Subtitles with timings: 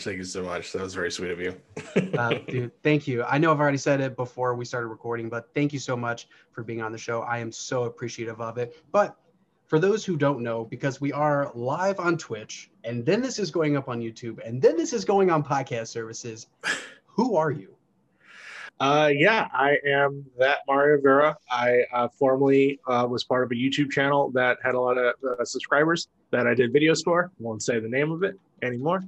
[0.00, 0.04] much.
[0.04, 0.72] Thank you so much.
[0.72, 1.54] That was very sweet of you.
[2.18, 3.22] uh, dude, thank you.
[3.24, 6.26] I know I've already said it before we started recording, but thank you so much
[6.52, 7.20] for being on the show.
[7.20, 8.82] I am so appreciative of it.
[8.92, 9.16] But
[9.66, 13.50] for those who don't know, because we are live on Twitch, and then this is
[13.50, 16.46] going up on YouTube, and then this is going on podcast services,
[17.06, 17.76] who are you?
[18.80, 21.36] Uh, yeah, I am that Mario Vera.
[21.50, 25.14] I uh, formerly uh, was part of a YouTube channel that had a lot of
[25.22, 27.26] uh, subscribers that I did videos for.
[27.26, 29.04] I won't say the name of it anymore.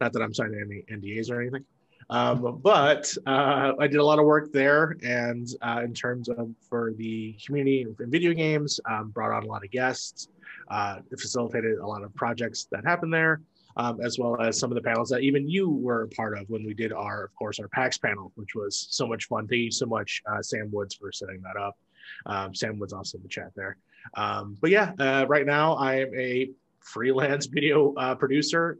[0.00, 1.64] Not that I'm signing any NDAs or anything.
[2.10, 6.50] Um, but uh, I did a lot of work there, and uh, in terms of
[6.68, 10.28] for the community in video games, um, brought on a lot of guests,
[10.70, 13.42] uh, facilitated a lot of projects that happened there,
[13.76, 16.48] um, as well as some of the panels that even you were a part of
[16.48, 19.46] when we did our, of course, our PAX panel, which was so much fun.
[19.46, 21.76] Thank you so much, uh, Sam Woods, for setting that up.
[22.24, 23.76] Um, Sam Woods also in the chat there.
[24.16, 28.78] Um, but yeah, uh, right now I am a freelance video uh, producer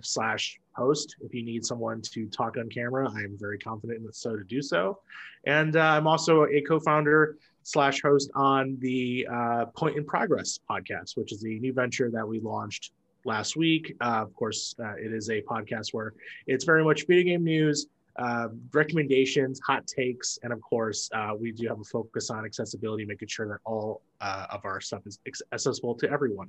[0.00, 1.16] slash host.
[1.20, 4.44] If you need someone to talk on camera, I am very confident in so to
[4.44, 5.00] do so.
[5.46, 11.16] And uh, I'm also a co-founder slash host on the uh, Point in Progress podcast,
[11.18, 12.92] which is the new venture that we launched
[13.24, 13.94] last week.
[14.00, 16.14] Uh, of course, uh, it is a podcast where
[16.46, 21.52] it's very much video game news, uh, recommendations, hot takes, and of course, uh, we
[21.52, 25.18] do have a focus on accessibility, making sure that all uh, of our stuff is
[25.52, 26.48] accessible to everyone.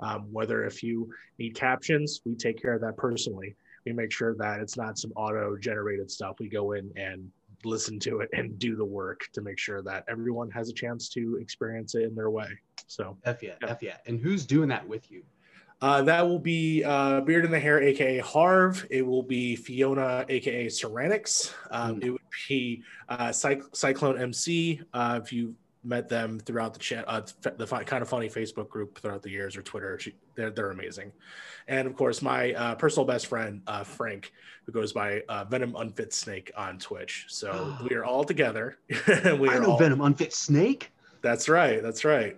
[0.00, 3.54] Um, whether if you need captions, we take care of that personally.
[3.84, 6.36] We make sure that it's not some auto-generated stuff.
[6.38, 7.30] We go in and
[7.64, 11.08] listen to it and do the work to make sure that everyone has a chance
[11.10, 12.48] to experience it in their way.
[12.86, 13.68] So, F yeah, yeah.
[13.68, 13.96] F yeah.
[14.06, 15.22] And who's doing that with you?
[15.80, 18.86] Uh, that will be uh, Beard in the Hair, aka Harv.
[18.88, 21.52] It will be Fiona, aka Ceramics.
[21.72, 22.04] Um, mm.
[22.04, 24.80] It would be uh, Cyclone MC.
[24.94, 29.00] Uh, if you met them throughout the chat, uh, the kind of funny Facebook group
[29.00, 31.12] throughout the years or Twitter, she, they're they're amazing.
[31.68, 34.32] And of course, my uh, personal best friend Frank,
[34.64, 37.26] who goes by Venom Unfit Snake on Twitch.
[37.28, 38.78] So we are all together.
[38.88, 39.78] we I know all...
[39.78, 40.91] Venom Unfit Snake.
[41.22, 41.80] That's right.
[41.82, 42.36] That's right.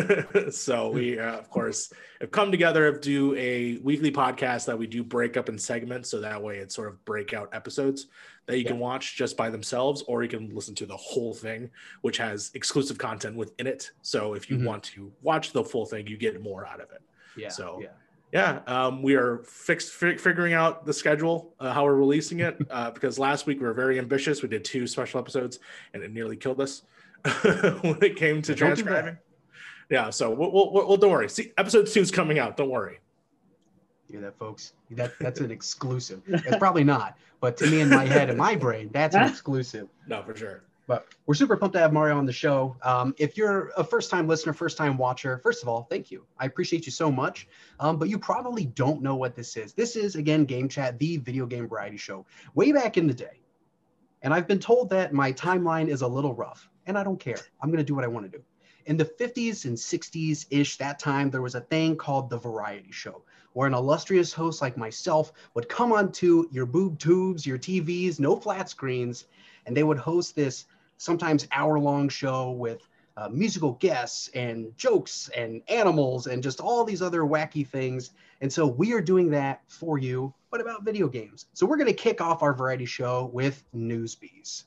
[0.50, 4.86] so we, uh, of course, have come together to do a weekly podcast that we
[4.86, 8.06] do break up in segments, so that way it's sort of breakout episodes
[8.46, 8.70] that you yeah.
[8.70, 12.50] can watch just by themselves, or you can listen to the whole thing, which has
[12.54, 13.90] exclusive content within it.
[14.00, 14.66] So if you mm-hmm.
[14.66, 17.02] want to watch the full thing, you get more out of it.
[17.36, 17.50] Yeah.
[17.50, 17.88] So yeah.
[18.32, 22.56] Yeah, um, we are fixed fi- figuring out the schedule, uh, how we're releasing it,
[22.70, 24.40] uh, because last week we were very ambitious.
[24.40, 25.58] We did two special episodes,
[25.92, 26.80] and it nearly killed us.
[27.82, 29.16] when it came to transcribing.
[29.88, 31.28] Yeah, so we'll, we'll, we'll, don't worry.
[31.28, 32.56] See, episode two is coming out.
[32.56, 32.98] Don't worry.
[34.08, 34.72] You hear that, folks?
[34.90, 36.22] That that's an exclusive.
[36.26, 39.88] It's probably not, but to me in my head and my brain, that's an exclusive.
[40.08, 40.64] No, for sure.
[40.86, 42.76] But we're super pumped to have Mario on the show.
[42.82, 46.26] Um, if you're a first-time listener, first-time watcher, first of all, thank you.
[46.38, 47.46] I appreciate you so much.
[47.78, 49.74] Um, but you probably don't know what this is.
[49.74, 52.26] This is again Game Chat, the video game variety show.
[52.54, 53.40] Way back in the day,
[54.22, 57.38] and I've been told that my timeline is a little rough and I don't care.
[57.60, 58.44] I'm going to do what I want to do.
[58.86, 62.90] In the 50s and 60s ish, that time, there was a thing called the variety
[62.90, 63.22] show,
[63.52, 68.34] where an illustrious host like myself would come onto your boob tubes, your TVs, no
[68.34, 69.26] flat screens,
[69.66, 70.66] and they would host this
[70.96, 76.84] sometimes hour long show with uh, musical guests and jokes and animals and just all
[76.84, 78.10] these other wacky things.
[78.40, 81.46] And so we are doing that for you, but about video games.
[81.52, 84.64] So we're going to kick off our variety show with Newsbees.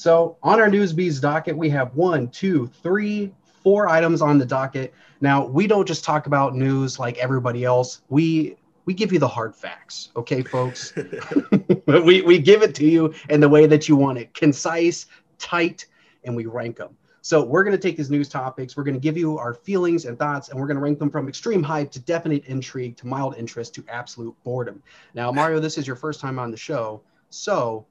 [0.00, 4.94] So on our Newsbees docket, we have one, two, three, four items on the docket.
[5.20, 8.00] Now we don't just talk about news like everybody else.
[8.08, 8.56] We
[8.86, 10.94] we give you the hard facts, okay, folks.
[11.86, 15.04] we we give it to you in the way that you want it, concise,
[15.38, 15.84] tight,
[16.24, 16.96] and we rank them.
[17.20, 20.06] So we're going to take these news topics, we're going to give you our feelings
[20.06, 23.06] and thoughts, and we're going to rank them from extreme hype to definite intrigue to
[23.06, 24.82] mild interest to absolute boredom.
[25.12, 27.84] Now, Mario, this is your first time on the show, so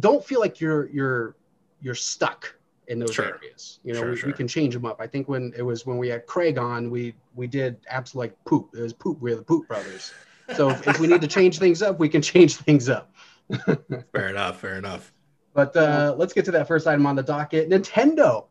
[0.00, 1.36] don't feel like you're you're
[1.80, 2.54] you're stuck
[2.88, 3.26] in those sure.
[3.26, 3.80] areas.
[3.84, 4.26] You know, sure, we, sure.
[4.28, 5.00] we, can change them up.
[5.00, 8.44] I think when it was when we had Craig on, we we did absolutely like
[8.44, 8.70] poop.
[8.74, 9.20] It was poop.
[9.20, 10.12] We're the poop brothers.
[10.56, 13.14] So if, if we need to change things up, we can change things up.
[14.12, 14.60] fair enough.
[14.60, 15.12] Fair enough.
[15.54, 17.68] But uh, let's get to that first item on the docket.
[17.68, 18.46] Nintendo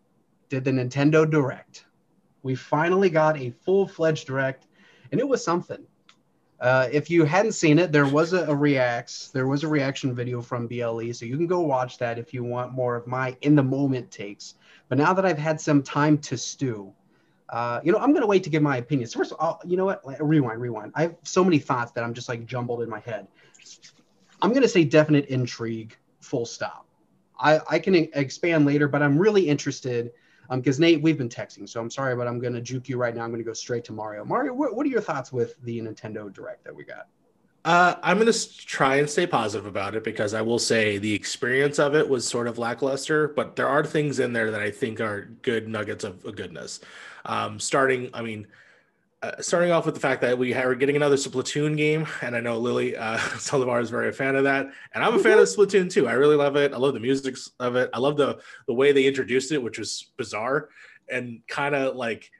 [0.49, 1.85] did the Nintendo Direct.
[2.43, 4.67] We finally got a full fledged Direct,
[5.11, 5.83] and it was something.
[6.61, 10.13] Uh, if you hadn't seen it, there was a, a, reacts, there was a reaction
[10.13, 13.35] video from BLE, so you can go watch that if you want more of my
[13.41, 14.53] in the moment takes.
[14.87, 16.93] But now that I've had some time to stew,
[17.49, 19.11] uh, you know, I'm gonna wait to give my opinions.
[19.11, 20.03] First, all, you know what?
[20.21, 20.91] Rewind, rewind.
[20.93, 23.27] I have so many thoughts that I'm just like jumbled in my head.
[24.43, 26.85] I'm gonna say definite intrigue, full stop.
[27.39, 30.11] I, I can expand later, but I'm really interested
[30.49, 32.97] because um, Nate, we've been texting, so I'm sorry, but I'm going to juke you
[32.97, 33.23] right now.
[33.23, 34.25] I'm going to go straight to Mario.
[34.25, 37.07] Mario, what, what are your thoughts with the Nintendo Direct that we got?
[37.63, 41.13] Uh, I'm going to try and stay positive about it because I will say the
[41.13, 44.71] experience of it was sort of lackluster, but there are things in there that I
[44.71, 46.79] think are good nuggets of, goodness.
[47.25, 48.47] Um, starting, I mean,
[49.23, 52.39] uh, starting off with the fact that we are getting another Splatoon game, and I
[52.39, 55.45] know Lily uh, Saldivar is very a fan of that, and I'm a fan of
[55.45, 56.07] Splatoon too.
[56.07, 56.73] I really love it.
[56.73, 57.89] I love the music of it.
[57.93, 60.69] I love the the way they introduced it, which was bizarre
[61.09, 62.31] and kind of like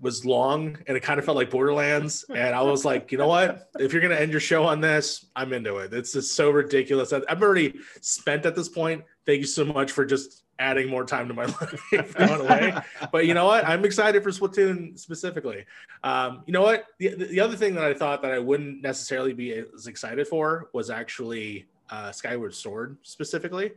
[0.00, 2.24] was long and it kind of felt like Borderlands.
[2.28, 3.70] And I was like, you know what?
[3.78, 5.92] If you're gonna end your show on this, I'm into it.
[5.92, 7.12] It's just so ridiculous.
[7.12, 9.04] I'm already spent at this point.
[9.26, 11.44] Thank you so much for just adding more time to my
[11.92, 12.74] life going away.
[13.10, 13.66] but you know what?
[13.66, 15.64] I'm excited for Splatoon specifically.
[16.04, 16.86] Um, you know what?
[16.98, 20.70] The, the other thing that I thought that I wouldn't necessarily be as excited for
[20.72, 23.72] was actually uh, Skyward Sword specifically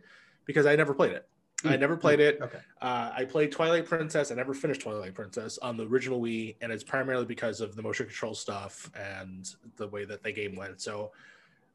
[0.46, 1.28] because I never played it.
[1.64, 2.40] I never played it.
[2.42, 2.60] Okay.
[2.80, 4.32] Uh, I played Twilight Princess.
[4.32, 7.82] I never finished Twilight Princess on the original Wii, and it's primarily because of the
[7.82, 10.82] motion control stuff and the way that the game went.
[10.82, 11.12] So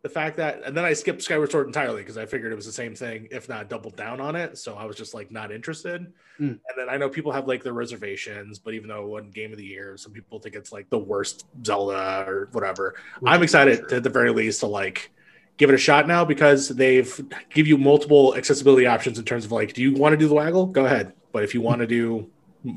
[0.02, 2.64] the fact that, and then I skipped Skyward Sword entirely because I figured it was
[2.64, 4.56] the same thing, if not doubled down on it.
[4.56, 6.00] So I was just like not interested.
[6.40, 6.48] Mm.
[6.48, 9.52] And then I know people have like their reservations, but even though it wasn't Game
[9.52, 12.94] of the Year, some people think it's like the worst Zelda or whatever.
[13.26, 15.10] I'm excited at the very least to like
[15.58, 17.20] give it a shot now because they've
[17.50, 20.34] give you multiple accessibility options in terms of like, do you want to do the
[20.34, 20.64] waggle?
[20.64, 21.12] Go ahead.
[21.32, 22.30] But if you want to do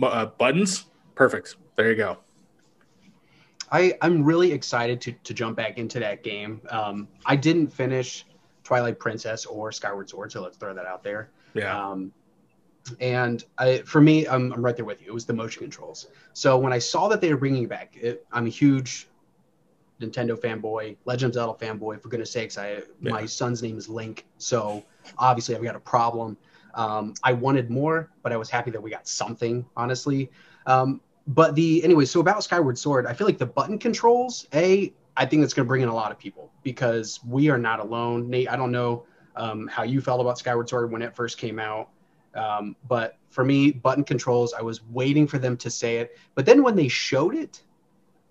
[0.03, 0.85] uh, buttons,
[1.15, 1.55] perfect.
[1.77, 2.17] There you go.
[3.73, 6.61] I, I'm really excited to, to jump back into that game.
[6.69, 8.23] Um, I didn't finish
[8.63, 11.31] Twilight Princess or Skyward Sword, so let's throw that out there.
[11.55, 11.75] Yeah.
[11.75, 12.13] Um,
[12.99, 15.07] and I, for me, I'm, I'm right there with you.
[15.07, 16.07] It was the motion controls.
[16.33, 19.07] So when I saw that they were bringing it back, it, I'm a huge
[19.99, 21.99] Nintendo fanboy, Legend of Zelda fanboy.
[21.99, 23.11] For goodness sakes, I yeah.
[23.11, 24.83] my son's name is Link, so
[25.17, 26.37] obviously I've got a problem.
[26.75, 30.29] Um, I wanted more, but I was happy that we got something, honestly.
[30.67, 34.93] Um, but the anyway, so about Skyward Sword, I feel like the button controls, a
[35.15, 37.79] I think that's going to bring in a lot of people because we are not
[37.79, 38.29] alone.
[38.29, 39.05] Nate, I don't know
[39.35, 41.89] um, how you felt about Skyward Sword when it first came out.
[42.35, 46.17] Um, but for me, button controls, I was waiting for them to say it.
[46.35, 47.61] But then when they showed it,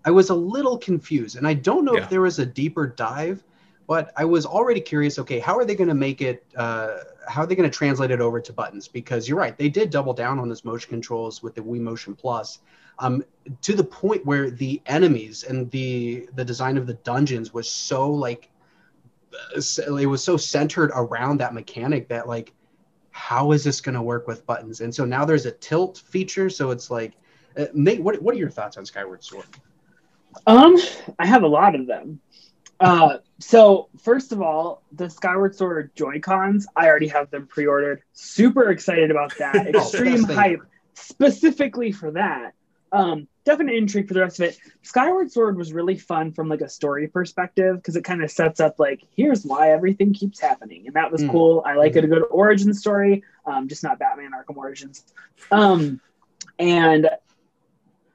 [0.04, 2.02] I was a little confused, and I don't know yeah.
[2.02, 3.44] if there was a deeper dive,
[3.86, 5.18] but I was already curious.
[5.20, 6.44] Okay, how are they going to make it?
[6.56, 6.98] Uh,
[7.28, 8.88] how are they going to translate it over to buttons?
[8.88, 12.16] Because you're right, they did double down on this motion controls with the Wii Motion
[12.16, 12.58] Plus,
[12.98, 13.24] um,
[13.62, 18.10] to the point where the enemies and the the design of the dungeons was so
[18.10, 18.50] like,
[19.54, 22.52] it was so centered around that mechanic that like,
[23.10, 24.80] how is this going to work with buttons?
[24.80, 27.14] And so now there's a tilt feature, so it's like.
[27.54, 29.44] Uh, Nate, what, what are your thoughts on Skyward Sword?
[30.46, 30.76] Um,
[31.18, 32.20] I have a lot of them.
[32.80, 38.02] Uh, so first of all, the Skyward Sword Joy Cons, I already have them pre-ordered.
[38.12, 39.68] Super excited about that.
[39.74, 40.62] Extreme hype
[40.94, 42.54] specifically for that.
[42.92, 44.58] Um, definite intrigue for the rest of it.
[44.82, 48.60] Skyward Sword was really fun from like a story perspective because it kind of sets
[48.60, 51.30] up like here's why everything keeps happening, and that was mm.
[51.30, 51.62] cool.
[51.64, 51.96] I like mm.
[51.96, 55.04] it a good origin story, um, just not Batman Arkham Origins.
[55.50, 56.00] Um,
[56.58, 57.08] and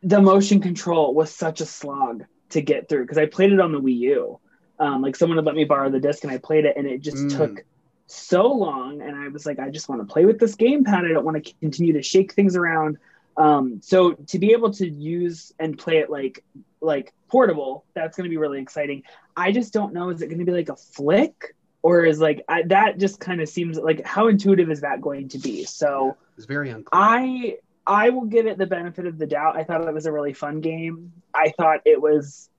[0.04, 3.72] the motion control was such a slog to get through because I played it on
[3.72, 4.40] the Wii U.
[4.80, 7.02] Um, like someone had let me borrow the disc and I played it and it
[7.02, 7.36] just mm.
[7.36, 7.66] took
[8.06, 11.06] so long and I was like, I just want to play with this gamepad.
[11.06, 12.98] I don't want to continue to shake things around.
[13.38, 16.44] Um, so to be able to use and play it like
[16.82, 19.04] like portable, that's going to be really exciting.
[19.36, 20.10] I just don't know.
[20.10, 23.42] Is it going to be like a flick or is like I, that just kind
[23.42, 25.66] of seems like how intuitive is that going to be?
[25.66, 27.02] So it's very unclear.
[27.02, 29.56] I I will give it the benefit of the doubt.
[29.56, 31.14] I thought it was a really fun game.
[31.34, 32.50] I thought it was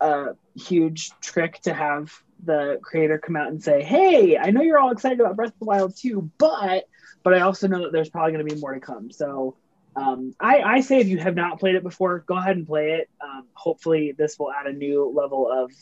[0.00, 2.12] a huge trick to have
[2.44, 5.58] the creator come out and say, "Hey, I know you're all excited about Breath of
[5.58, 6.84] the Wild 2, but
[7.24, 9.56] but I also know that there's probably going to be more to come." So
[9.98, 12.92] um, I, I, say if you have not played it before, go ahead and play
[12.92, 13.10] it.
[13.20, 15.72] Um, hopefully, this will add a new level of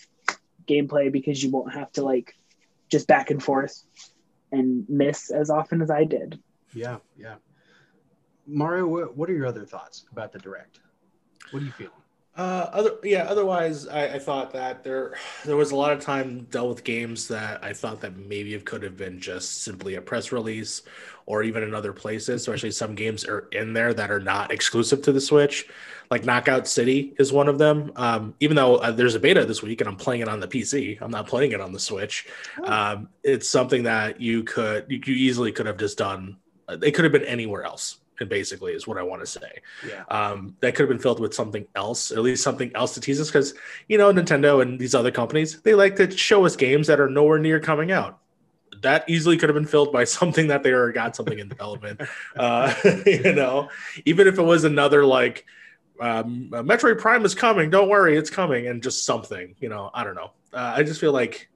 [0.67, 2.35] gameplay because you won't have to like
[2.91, 3.83] just back and forth
[4.53, 6.41] and miss as often as I did.
[6.73, 7.35] Yeah, yeah.
[8.47, 10.81] Mario, what, what are your other thoughts about the direct?
[11.51, 11.91] What are you feel?
[12.37, 13.23] Uh, other yeah.
[13.23, 15.15] Otherwise, I, I, thought that there
[15.47, 18.67] there was a lot of time dealt with games that I thought that maybe it
[18.67, 20.83] could have been just simply a press release,
[21.25, 22.43] or even in other places.
[22.43, 25.67] Especially some games are in there that are not exclusive to the Switch,
[26.11, 27.91] like Knockout City is one of them.
[27.97, 30.49] Um, even though uh, there's a beta this week and I'm playing it on the
[30.49, 32.27] PC, I'm not playing it on the Switch.
[32.63, 32.71] Oh.
[32.71, 36.37] Um, it's something that you could you, you easily could have just done.
[36.69, 39.61] It could have been anywhere else basically is what I want to say.
[39.87, 40.05] Yeah.
[40.09, 43.21] Um, that could have been filled with something else, at least something else to tease
[43.21, 43.55] us, because
[43.89, 47.11] you know Nintendo and these other companies they like to show us games that are
[47.11, 48.19] nowhere near coming out.
[48.83, 52.01] that easily could have been filled by something that they already got something in development.
[52.37, 52.75] Uh,
[53.07, 53.69] you know,
[54.05, 55.45] even if it was another like
[56.01, 59.55] um, Metroid Prime is coming, don't worry, it's coming, and just something.
[59.59, 60.33] You know, I don't know.
[60.53, 61.49] Uh, I just feel like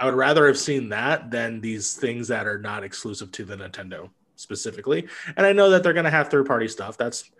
[0.00, 3.56] I would rather have seen that than these things that are not exclusive to the
[3.56, 5.08] Nintendo specifically.
[5.36, 6.96] And I know that they're going to have third party stuff.
[6.96, 7.30] That's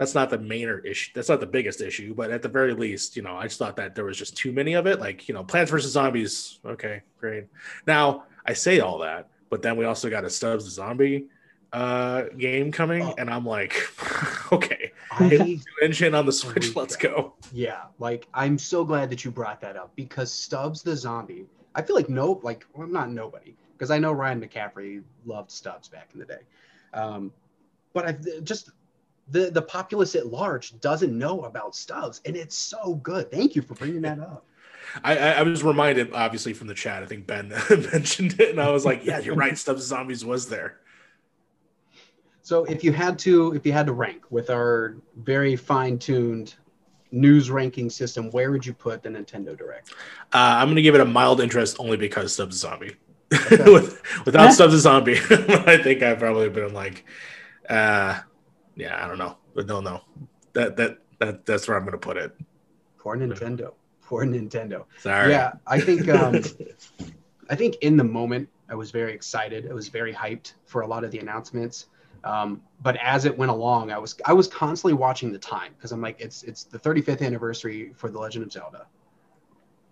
[0.00, 1.10] that's not the main issue.
[1.14, 3.76] That's not the biggest issue, but at the very least, you know, I just thought
[3.76, 4.98] that there was just too many of it.
[4.98, 6.58] Like, you know, Plants vs Zombies.
[6.64, 7.44] Okay, great.
[7.86, 11.26] Now I say all that, but then we also got a Stubbs the Zombie
[11.72, 13.14] uh game coming, oh.
[13.18, 13.76] and I'm like,
[14.52, 16.74] okay, I, engine on the Switch.
[16.74, 17.34] Let's go.
[17.52, 21.44] Yeah, like I'm so glad that you brought that up because Stubbs the Zombie.
[21.74, 25.88] I feel like no, like well, not nobody, because I know Ryan McCaffrey loved Stubbs
[25.88, 26.40] back in the day.
[26.92, 27.32] Um,
[27.94, 28.70] but I just
[29.30, 33.30] the the populace at large doesn't know about Stubbs, and it's so good.
[33.30, 34.44] Thank you for bringing that up.
[35.04, 37.02] I, I, was reminded, obviously, from the chat.
[37.02, 37.48] I think Ben
[37.92, 39.56] mentioned it, and I was like, "Yeah, you're right.
[39.56, 40.78] Stubbs Zombies was there."
[42.42, 46.54] So, if you had to, if you had to rank with our very fine-tuned
[47.12, 49.92] news ranking system, where would you put the Nintendo Direct?
[50.32, 52.96] Uh, I'm going to give it a mild interest only because Stubbs Zombie.
[53.32, 53.62] Okay.
[53.72, 57.04] With, without Stubbs Zombie, I think I've probably been like,
[57.68, 58.18] uh,
[58.74, 60.02] yeah, I don't know, but no, no,
[60.52, 62.32] that that that that's where I'm going to put it.
[62.98, 63.72] Poor Nintendo.
[64.02, 64.84] Poor Nintendo.
[64.98, 65.30] Sorry.
[65.30, 66.42] Yeah, I think um,
[67.48, 69.70] I think in the moment I was very excited.
[69.70, 71.86] I was very hyped for a lot of the announcements.
[72.22, 75.92] Um, but as it went along, I was I was constantly watching the time because
[75.92, 78.86] I'm like, it's it's the 35th anniversary for The Legend of Zelda.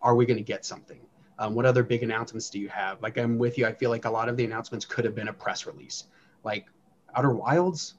[0.02, 1.00] Are we going to get something?
[1.38, 3.00] Um, what other big announcements do you have?
[3.00, 3.66] Like I'm with you.
[3.66, 6.04] I feel like a lot of the announcements could have been a press release,
[6.44, 6.66] like
[7.14, 7.94] Outer Wilds.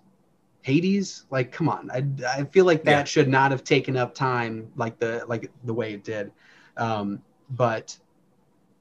[0.62, 1.90] Hades, like, come on.
[1.90, 3.04] I, I feel like that yeah.
[3.06, 6.34] should not have taken up time like the like the way it did.
[6.76, 7.98] Um, but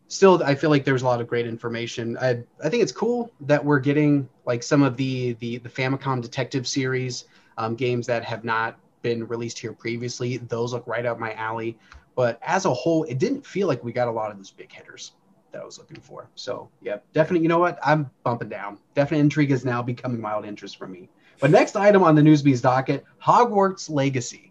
[0.09, 2.19] still, I feel like there's a lot of great information.
[2.19, 6.21] I I think it's cool that we're getting like some of the the the Famicom
[6.21, 7.27] Detective series
[7.59, 10.39] um, games that have not been released here previously.
[10.39, 11.79] Those look right up my alley.
[12.19, 14.73] But as a whole, it didn't feel like we got a lot of those big
[14.73, 15.13] hitters
[15.53, 16.29] that I was looking for.
[16.35, 17.45] So yeah, definitely.
[17.45, 17.79] You know what?
[17.81, 18.79] I'm bumping down.
[18.97, 21.09] Definite intrigue is now becoming mild interest for me.
[21.39, 24.51] But next item on the Newsbees docket Hogwarts Legacy.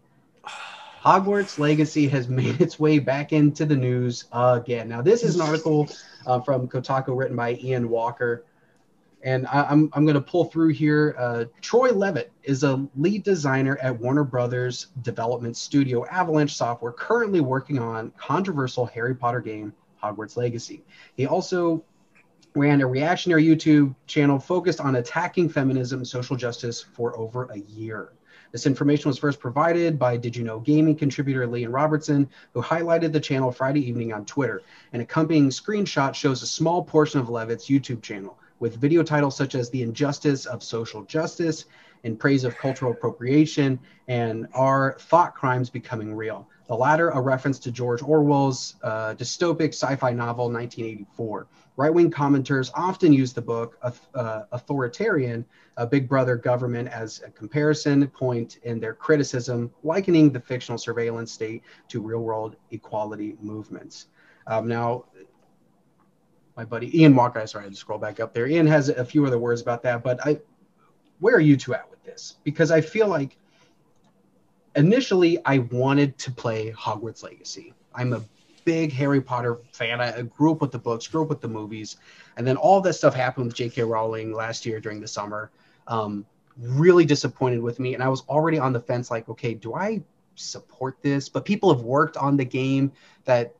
[1.04, 4.88] Hogwarts Legacy has made its way back into the news again.
[4.88, 5.90] Now, this is an article
[6.26, 8.46] uh, from Kotaku written by Ian Walker.
[9.24, 11.16] And I, am I'm, I'm going to pull through here.
[11.18, 17.42] Uh, Troy Leavitt is a lead designer at Warner Brothers development studio Avalanche Software, currently
[17.42, 20.84] working on controversial Harry Potter game Hogwarts Legacy.
[21.16, 21.84] He also
[22.56, 27.58] ran a reactionary YouTube channel focused on attacking feminism and social justice for over a
[27.60, 28.14] year.
[28.52, 33.12] This information was first provided by Did You Know Gaming contributor Leon Robertson, who highlighted
[33.12, 34.62] the channel Friday evening on Twitter.
[34.94, 39.56] An accompanying screenshot shows a small portion of Leavitt's YouTube channel, with video titles such
[39.56, 41.66] as The Injustice of Social Justice,
[42.04, 46.48] In Praise of Cultural Appropriation, and Are Thought Crimes Becoming Real?
[46.68, 51.48] The latter, a reference to George Orwell's uh, dystopic sci fi novel 1984.
[51.78, 55.46] Right wing commenters often use the book uh, Authoritarian,
[55.78, 61.32] a Big Brother government, as a comparison point in their criticism, likening the fictional surveillance
[61.32, 64.08] state to real world equality movements.
[64.48, 65.06] Um, now,
[66.58, 68.48] my buddy Ian Walker, sorry, I had to scroll back up there.
[68.48, 70.40] Ian has a few other words about that, but I,
[71.20, 72.36] where are you two at with this?
[72.44, 73.38] Because I feel like
[74.76, 77.74] initially I wanted to play Hogwarts Legacy.
[77.94, 78.24] I'm a
[78.66, 80.02] big Harry Potter fan.
[80.02, 81.98] I grew up with the books, grew up with the movies,
[82.36, 83.84] and then all that stuff happened with J.K.
[83.84, 85.52] Rowling last year during the summer.
[85.88, 86.26] Um,
[86.60, 89.12] really disappointed with me, and I was already on the fence.
[89.12, 90.04] Like, okay, do I
[90.36, 91.30] support this?
[91.30, 92.92] But people have worked on the game
[93.26, 93.56] that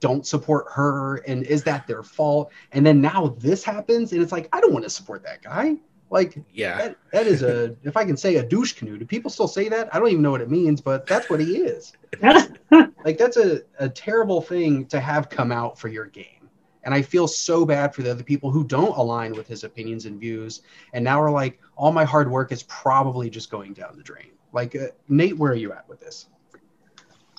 [0.00, 2.52] don't support her, and is that their fault?
[2.72, 5.76] And then now this happens, and it's like I don't want to support that guy.
[6.10, 8.96] Like, yeah, that, that is a if I can say a douche canoe.
[8.96, 9.92] Do people still say that?
[9.94, 11.94] I don't even know what it means, but that's what he is.
[12.22, 16.48] like, that's a, a terrible thing to have come out for your game.
[16.84, 20.06] And I feel so bad for the other people who don't align with his opinions
[20.06, 20.62] and views.
[20.92, 24.30] And now are like, all my hard work is probably just going down the drain.
[24.52, 26.28] Like, uh, Nate, where are you at with this?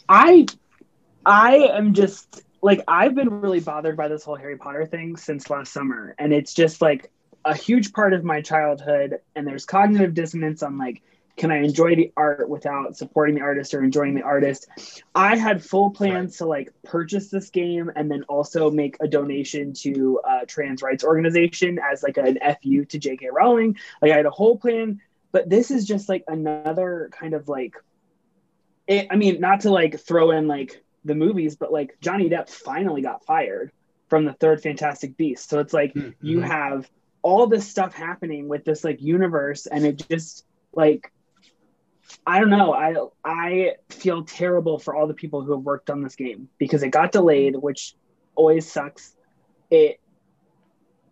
[0.09, 0.47] I,
[1.25, 5.49] I am just like I've been really bothered by this whole Harry Potter thing since
[5.49, 7.11] last summer, and it's just like
[7.47, 11.01] a huge part of my childhood and there's cognitive dissonance on like
[11.37, 14.67] can i enjoy the art without supporting the artist or enjoying the artist
[15.15, 16.37] i had full plans right.
[16.37, 21.03] to like purchase this game and then also make a donation to a trans rights
[21.03, 24.99] organization as like an fu to jk rowling like i had a whole plan
[25.31, 27.75] but this is just like another kind of like
[28.87, 32.49] it, i mean not to like throw in like the movies but like johnny depp
[32.49, 33.71] finally got fired
[34.07, 35.49] from the third Fantastic Beast.
[35.49, 36.25] So it's like mm-hmm.
[36.25, 36.89] you have
[37.21, 41.11] all this stuff happening with this like universe, and it just like
[42.25, 42.73] I don't know.
[42.73, 46.83] I I feel terrible for all the people who have worked on this game because
[46.83, 47.95] it got delayed, which
[48.35, 49.15] always sucks.
[49.69, 49.99] It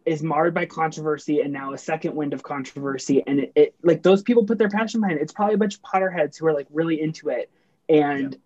[0.05, 4.03] is marred by controversy and now a second wind of controversy and it, it, like
[4.03, 6.53] those people put their passion behind it it's probably a bunch of potterheads who are
[6.53, 7.49] like really into it
[7.89, 8.39] and yeah.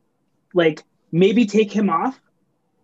[0.53, 2.19] like maybe take him off.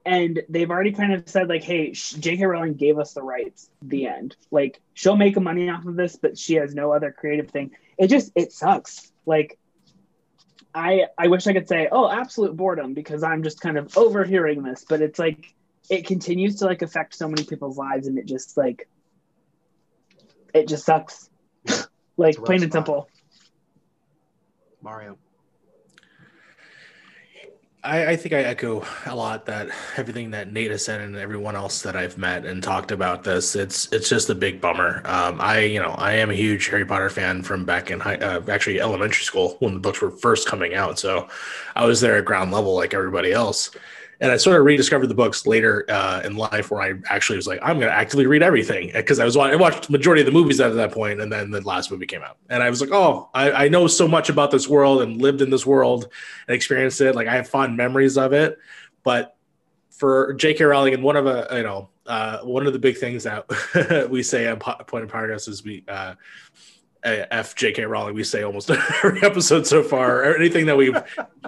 [0.08, 4.08] And they've already kind of said like hey jk rowling gave us the rights the
[4.08, 4.36] end.
[4.52, 7.72] Like she'll make money off of this but she has no other creative thing.
[7.98, 9.12] It just it sucks.
[9.26, 9.58] Like
[10.76, 14.62] i i wish i could say oh absolute boredom because i'm just kind of overhearing
[14.62, 14.86] this.
[14.88, 15.56] But it's like
[15.90, 18.88] it continues to like affect so many people's lives and it just like
[20.54, 21.30] it just sucks.
[22.18, 23.10] Like plain and simple.
[24.82, 25.18] Mario
[27.86, 31.56] I, I, think I echo a lot that everything that Nate has said and everyone
[31.56, 33.56] else that I've met and talked about this.
[33.56, 35.02] It's it's just a big bummer.
[35.06, 38.16] Um, I you know I am a huge Harry Potter fan from back in high,
[38.16, 40.98] uh, actually elementary school when the books were first coming out.
[40.98, 41.28] So
[41.76, 43.72] I was there at ground level like everybody else
[44.20, 47.48] and I sort of rediscovered the books later uh, in life, where I actually was
[47.48, 50.32] like, I'm going to actively read everything because I was I watched majority of the
[50.32, 52.92] movies at that point, and then the last movie came out, and I was like,
[52.92, 56.08] oh, I, I know so much about this world and lived in this world
[56.48, 57.16] and experienced it.
[57.16, 58.58] Like I have fond memories of it,
[59.04, 59.36] but
[59.90, 60.64] for J.K.
[60.64, 64.24] Rowling, and one of a you know uh, one of the big things that we
[64.24, 66.16] say at Point of Progress is we uh,
[67.04, 67.86] F J.K.
[67.86, 68.70] Rowling we say almost
[69.04, 70.24] every episode so far.
[70.24, 70.98] Or anything that we've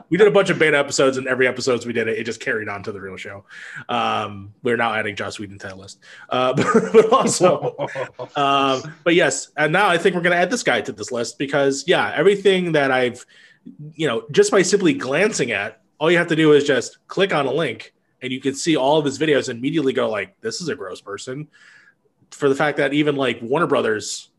[0.10, 2.40] we did a bunch of beta episodes, and every episodes we did it, it just
[2.40, 3.46] carried on to the real show.
[3.90, 6.00] Um, we're now adding Joss Whedon to that list,
[6.30, 7.76] uh, but, but, also,
[8.36, 11.12] um, but yes, and now I think we're going to add this guy to this
[11.12, 13.26] list because yeah, everything that I've
[13.94, 17.34] you know just by simply glancing at, all you have to do is just click
[17.34, 20.40] on a link, and you can see all of his videos and immediately go like,
[20.42, 21.48] this is a gross person.
[22.32, 24.30] For the fact that even like Warner Brothers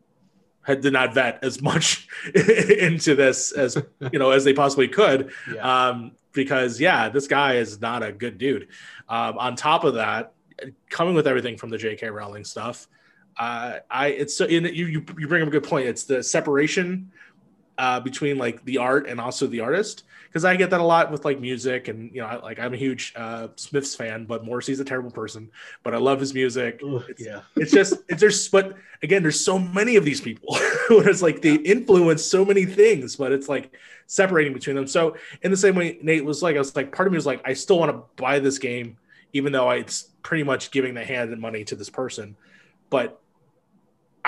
[0.68, 3.76] had did not vet as much into this as
[4.12, 5.32] you know as they possibly could.
[5.52, 5.88] Yeah.
[5.88, 8.68] um, because yeah this guy is not a good dude.
[9.08, 10.34] Um, on top of that
[10.90, 12.88] coming with everything from the jk rowling stuff
[13.38, 15.86] uh, i it's so you, you you bring up a good point.
[15.86, 17.10] It's the separation
[17.78, 21.10] uh, between like the art and also the artist because I get that a lot
[21.10, 24.44] with like music and you know I, like I'm a huge uh, Smiths fan, but
[24.44, 25.50] Morrissey's a terrible person,
[25.82, 26.80] but I love his music.
[26.84, 30.54] Ugh, it's, yeah, it's just it's just but again, there's so many of these people
[30.88, 33.72] where it's like they influence so many things, but it's like
[34.06, 34.86] separating between them.
[34.86, 37.26] So in the same way, Nate was like, I was like, part of me was
[37.26, 38.96] like, I still want to buy this game,
[39.32, 42.36] even though it's pretty much giving the hand and money to this person,
[42.90, 43.20] but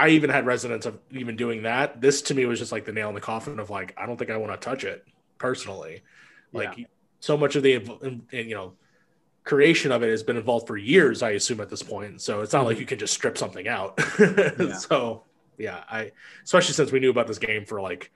[0.00, 2.00] I even had resonance of even doing that.
[2.00, 4.16] This to me was just like the nail in the coffin of like, I don't
[4.16, 6.00] think I want to touch it personally.
[6.54, 6.86] Like yeah.
[7.20, 7.82] so much of the
[8.32, 8.72] you know
[9.44, 12.22] creation of it has been involved for years, I assume at this point.
[12.22, 12.68] So it's not mm-hmm.
[12.68, 14.00] like you can just strip something out.
[14.18, 14.72] yeah.
[14.78, 15.24] So
[15.58, 16.12] yeah, I
[16.44, 18.10] especially since we knew about this game for like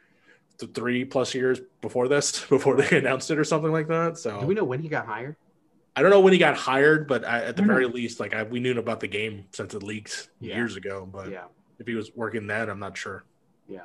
[0.73, 4.17] three plus years before this, before they announced it or something like that.
[4.17, 5.37] So do we know when he got hired?
[5.95, 7.95] I don't know when he got hired, but I, at the very know.
[7.95, 10.57] least, like I, we knew about the game since it leaked yeah.
[10.57, 11.07] years ago.
[11.07, 11.45] But yeah
[11.79, 13.25] if he was working that, I'm not sure.
[13.69, 13.83] Yeah.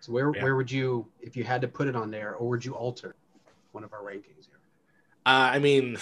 [0.00, 0.42] So where yeah.
[0.42, 3.14] where would you, if you had to put it on there, or would you alter
[3.72, 4.60] one of our rankings here?
[5.26, 5.96] Uh, I mean,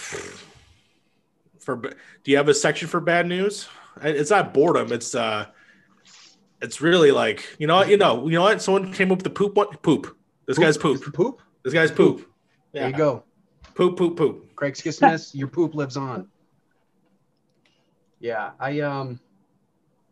[1.59, 3.69] for do you have a section for bad news?
[4.03, 4.93] It's not boredom.
[4.93, 5.47] It's uh,
[6.63, 8.63] it's really like you know what, you know you know what?
[8.63, 9.55] Someone came up with the poop.
[9.55, 10.17] What poop?
[10.47, 10.65] This poop.
[10.65, 11.15] guy's poop.
[11.15, 11.43] Poop.
[11.65, 12.19] This guy's poop.
[12.19, 12.33] poop.
[12.73, 12.83] Yeah.
[12.83, 13.25] There you go.
[13.75, 14.55] Poop poop poop.
[14.57, 16.29] Craig Skisness, your poop lives on.
[18.21, 19.21] Yeah, I um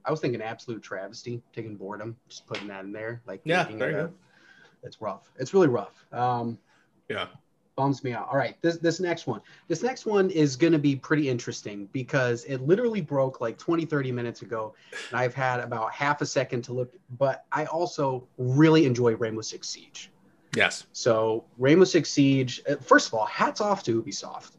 [0.06, 3.22] I was thinking absolute travesty, taking boredom, just putting that in there.
[3.26, 4.12] Like, yeah, there you go.
[4.82, 5.30] It's rough.
[5.38, 6.04] It's really rough.
[6.12, 6.58] Um,
[7.08, 7.26] yeah,
[7.76, 8.28] bums me out.
[8.30, 9.40] All right, this this next one.
[9.68, 13.84] This next one is going to be pretty interesting because it literally broke like 20,
[13.84, 14.74] 30 minutes ago,
[15.10, 16.92] and I've had about half a second to look.
[17.18, 20.10] But I also really enjoy Rainbow Six Siege.
[20.54, 20.86] Yes.
[20.92, 22.62] So Rainbow Six Siege.
[22.68, 24.52] Uh, first of all, hats off to Ubisoft.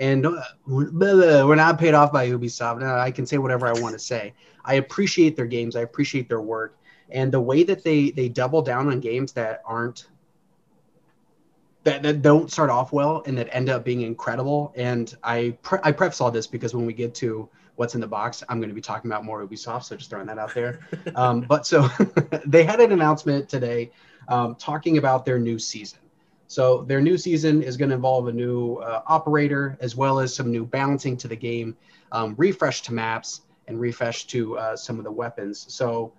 [0.00, 2.82] And uh, we're not paid off by Ubisoft.
[2.82, 4.34] I can say whatever I want to say.
[4.64, 5.76] I appreciate their games.
[5.76, 6.76] I appreciate their work,
[7.10, 10.06] and the way that they they double down on games that aren't
[11.84, 14.72] that, that don't start off well and that end up being incredible.
[14.76, 18.06] And I pre- I preface all this because when we get to what's in the
[18.06, 19.84] box, I'm going to be talking about more Ubisoft.
[19.84, 20.80] So just throwing that out there.
[21.14, 21.88] Um, but so
[22.46, 23.90] they had an announcement today
[24.28, 25.98] um, talking about their new season.
[26.50, 30.34] So their new season is going to involve a new uh, operator as well as
[30.34, 31.76] some new balancing to the game,
[32.10, 35.64] um, refresh to maps, and refresh to uh, some of the weapons.
[35.72, 36.12] So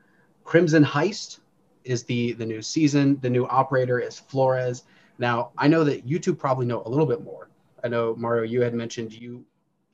[0.46, 1.41] Crimson Heist
[1.84, 3.20] is the the new season.
[3.20, 4.84] The new operator is Flores.
[5.17, 7.50] Now I know that you two probably know a little bit more.
[7.84, 9.44] I know Mario, you had mentioned you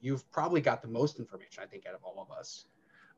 [0.02, 2.65] you've probably got the most information, I think, out of all of us.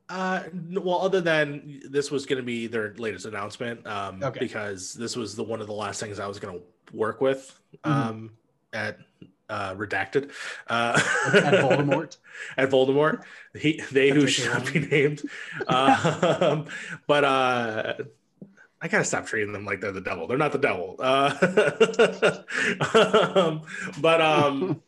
[0.10, 0.44] Uh,
[0.74, 4.40] well, other than this was going to be their latest announcement, um, okay.
[4.40, 7.60] because this was the one of the last things I was going to work with,
[7.84, 8.10] mm-hmm.
[8.10, 8.32] um,
[8.74, 8.98] at
[9.50, 10.32] uh, redacted
[10.68, 11.00] uh,
[11.34, 12.18] at Voldemort.
[12.58, 13.24] at Voldemort,
[13.56, 15.22] he they who shall be named.
[15.68, 16.66] um,
[17.08, 17.94] but uh,
[18.82, 20.28] I gotta stop treating them like they're the devil.
[20.28, 20.96] They're not the devil.
[21.00, 21.34] Uh,
[23.36, 23.62] um,
[24.00, 24.82] but um,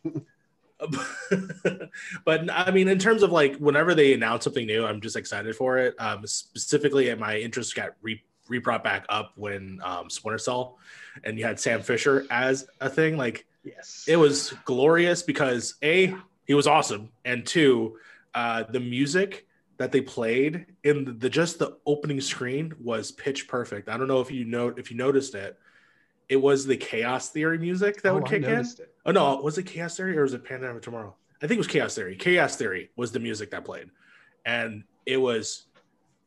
[2.26, 5.56] but I mean, in terms of like whenever they announce something new, I'm just excited
[5.56, 5.96] for it.
[6.00, 10.78] Um, specifically, my interest got re, rebrought back up when um, Splinter Cell,
[11.24, 13.18] and you had Sam Fisher as a thing.
[13.18, 16.16] Like, yes, it was glorious because a
[16.46, 17.98] he was awesome, and two,
[18.34, 23.48] uh, the music that they played in the, the just the opening screen was pitch
[23.48, 23.90] perfect.
[23.90, 25.58] I don't know if you know if you noticed it
[26.32, 28.60] it was the chaos theory music that oh, would kick in.
[28.62, 28.91] It.
[29.06, 31.16] Oh no, was it chaos theory or was it Pandora Tomorrow?
[31.42, 32.16] I think it was chaos theory.
[32.16, 33.90] Chaos theory was the music that played,
[34.46, 35.66] and it was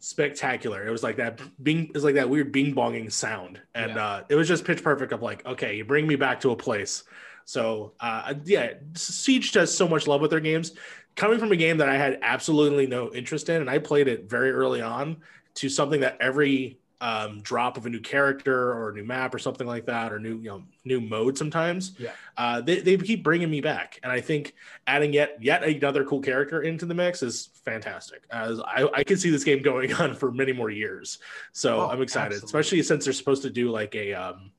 [0.01, 0.87] spectacular.
[0.87, 1.87] It was like that bing.
[1.87, 4.05] It was like that weird bing bonging sound, and yeah.
[4.07, 5.13] uh, it was just pitch perfect.
[5.13, 7.05] Of like, okay, you bring me back to a place.
[7.45, 10.73] So uh, yeah, Siege does so much love with their games.
[11.15, 14.29] Coming from a game that I had absolutely no interest in, and I played it
[14.29, 15.19] very early on,
[15.55, 19.39] to something that every um, drop of a new character or a new map or
[19.39, 23.23] something like that or new you know new mode sometimes yeah uh, they, they keep
[23.23, 24.55] bringing me back and i think
[24.87, 29.19] adding yet yet another cool character into the mix is fantastic as i, I can
[29.19, 31.19] see this game going on for many more years
[31.53, 32.47] so oh, i'm excited absolutely.
[32.47, 34.51] especially since they're supposed to do like a um,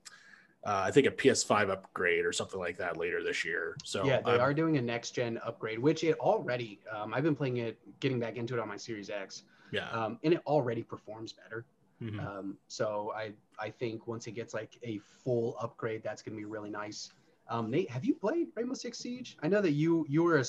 [0.64, 3.78] uh, I think a PS5 upgrade or something like that later this year.
[3.84, 6.80] So yeah, they um, are doing a next gen upgrade, which it already.
[6.92, 9.44] Um, I've been playing it, getting back into it on my Series X.
[9.72, 11.66] Yeah, um, and it already performs better.
[12.06, 12.20] Mm-hmm.
[12.20, 16.46] Um, so I I think once it gets like a full upgrade, that's gonna be
[16.46, 17.12] really nice.
[17.50, 19.38] Um, Nate, have you played Rainbow Six Siege?
[19.42, 20.46] I know that you you were a,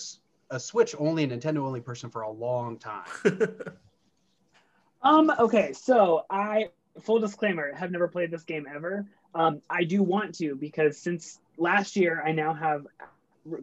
[0.51, 3.07] a Switch only, a Nintendo only person for a long time.
[5.03, 5.33] um.
[5.38, 5.73] Okay.
[5.73, 9.07] So I full disclaimer have never played this game ever.
[9.35, 12.87] Um, I do want to because since last year I now have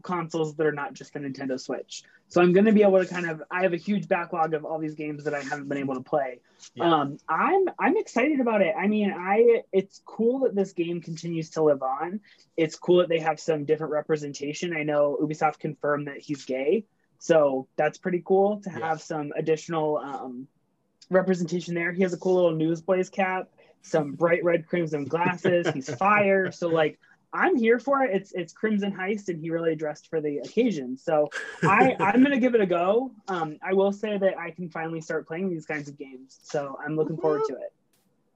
[0.02, 2.04] consoles that are not just the Nintendo Switch.
[2.30, 4.66] So I'm going to be able to kind of I have a huge backlog of
[4.66, 6.40] all these games that I haven't been able to play.
[6.76, 6.94] Yeah.
[6.94, 8.74] Um, I'm I'm excited about it.
[8.78, 12.22] I mean, I it's cool that this game continues to live on.
[12.58, 14.76] It's cool that they have some different representation.
[14.76, 16.86] I know Ubisoft confirmed that he's gay,
[17.20, 18.96] so that's pretty cool to have yeah.
[18.96, 20.48] some additional um,
[21.10, 21.92] representation there.
[21.92, 23.50] He has a cool little Newsboys cap,
[23.82, 25.68] some bright red crimson glasses.
[25.74, 26.52] He's fire.
[26.52, 27.00] So like
[27.34, 28.12] I'm here for it.
[28.14, 30.98] It's it's Crimson Heist, and he really dressed for the occasion.
[30.98, 31.30] So
[31.64, 33.12] I I'm gonna give it a go.
[33.28, 36.40] Um, I will say that I can finally start playing these kinds of games.
[36.44, 37.74] So I'm looking forward to it.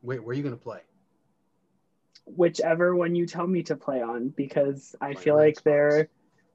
[0.02, 0.80] Wait, where are you gonna play?
[2.26, 5.64] Whichever one you tell me to play on, because I play feel like Xbox.
[5.64, 6.10] they're.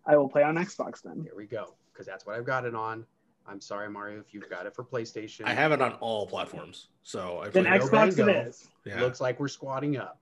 [0.04, 1.22] I will play on Xbox then.
[1.22, 3.06] Here we go, because that's what I've got it on.
[3.46, 5.46] I'm sorry, Mario, if you've got it for PlayStation.
[5.46, 8.68] I have it on all platforms, so I then Xbox it is.
[8.84, 9.00] Yeah.
[9.00, 10.21] Looks like we're squatting up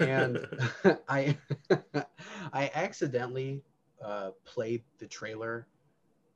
[0.00, 0.46] and
[1.08, 1.36] I
[2.52, 3.62] I accidentally
[4.02, 5.66] uh, played the trailer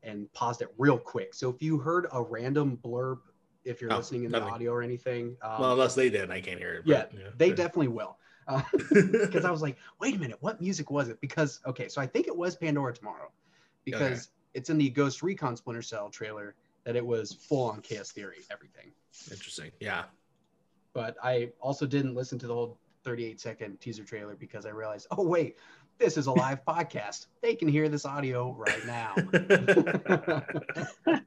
[0.03, 1.35] and paused it real quick.
[1.35, 3.19] So if you heard a random blurb,
[3.65, 4.49] if you're oh, listening in nothing.
[4.49, 6.83] the audio or anything, um, well, unless they did, I can't hear it.
[6.87, 8.17] Yeah, yeah, they definitely will.
[8.91, 11.21] Because uh, I was like, wait a minute, what music was it?
[11.21, 13.31] Because okay, so I think it was Pandora Tomorrow,
[13.85, 14.31] because okay.
[14.55, 16.55] it's in the Ghost Recon Splinter Cell trailer
[16.85, 18.91] that it was full on Chaos Theory, everything.
[19.31, 19.71] Interesting.
[19.81, 20.05] Yeah.
[20.95, 25.07] But I also didn't listen to the whole 38 second teaser trailer because I realized,
[25.11, 25.57] oh, wait,
[25.99, 27.27] this is a live podcast.
[27.43, 29.15] They can hear this audio right now.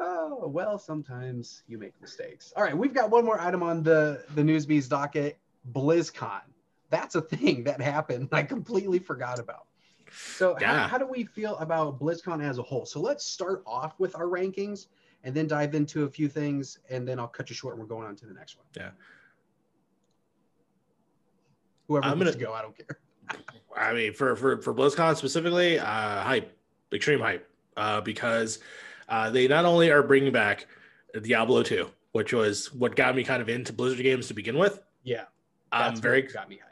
[0.00, 2.52] oh, well, sometimes you make mistakes.
[2.56, 5.38] All right, we've got one more item on the, the Newsbees docket
[5.72, 6.42] BlizzCon.
[6.90, 8.28] That's a thing that happened.
[8.32, 9.66] I completely forgot about.
[10.12, 10.82] So, yeah.
[10.82, 12.84] how, how do we feel about BlizzCon as a whole?
[12.84, 14.86] So, let's start off with our rankings
[15.22, 17.88] and then dive into a few things, and then I'll cut you short and we're
[17.88, 18.66] going on to the next one.
[18.76, 18.90] Yeah.
[21.90, 22.86] Whoever I'm gonna go, I don't care.
[23.76, 25.84] I mean, for for for BlizzCon specifically, uh,
[26.22, 26.56] hype,
[26.92, 28.60] extreme hype, uh, because
[29.08, 30.68] uh, they not only are bringing back
[31.20, 34.80] Diablo 2, which was what got me kind of into Blizzard games to begin with.
[35.02, 35.24] Yeah,
[35.72, 36.69] I'm very got me hyped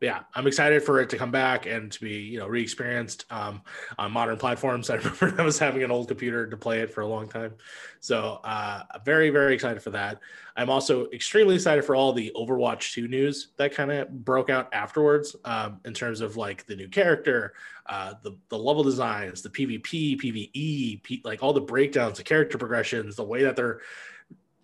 [0.00, 3.62] yeah, I'm excited for it to come back and to be, you know, re-experienced um,
[3.98, 4.90] on modern platforms.
[4.90, 7.54] I remember I was having an old computer to play it for a long time,
[8.00, 10.20] so uh, very, very excited for that.
[10.56, 14.68] I'm also extremely excited for all the Overwatch 2 news that kind of broke out
[14.72, 17.54] afterwards, um, in terms of like the new character,
[17.86, 22.58] uh, the the level designs, the PvP, PvE, P- like all the breakdowns, the character
[22.58, 23.80] progressions, the way that they're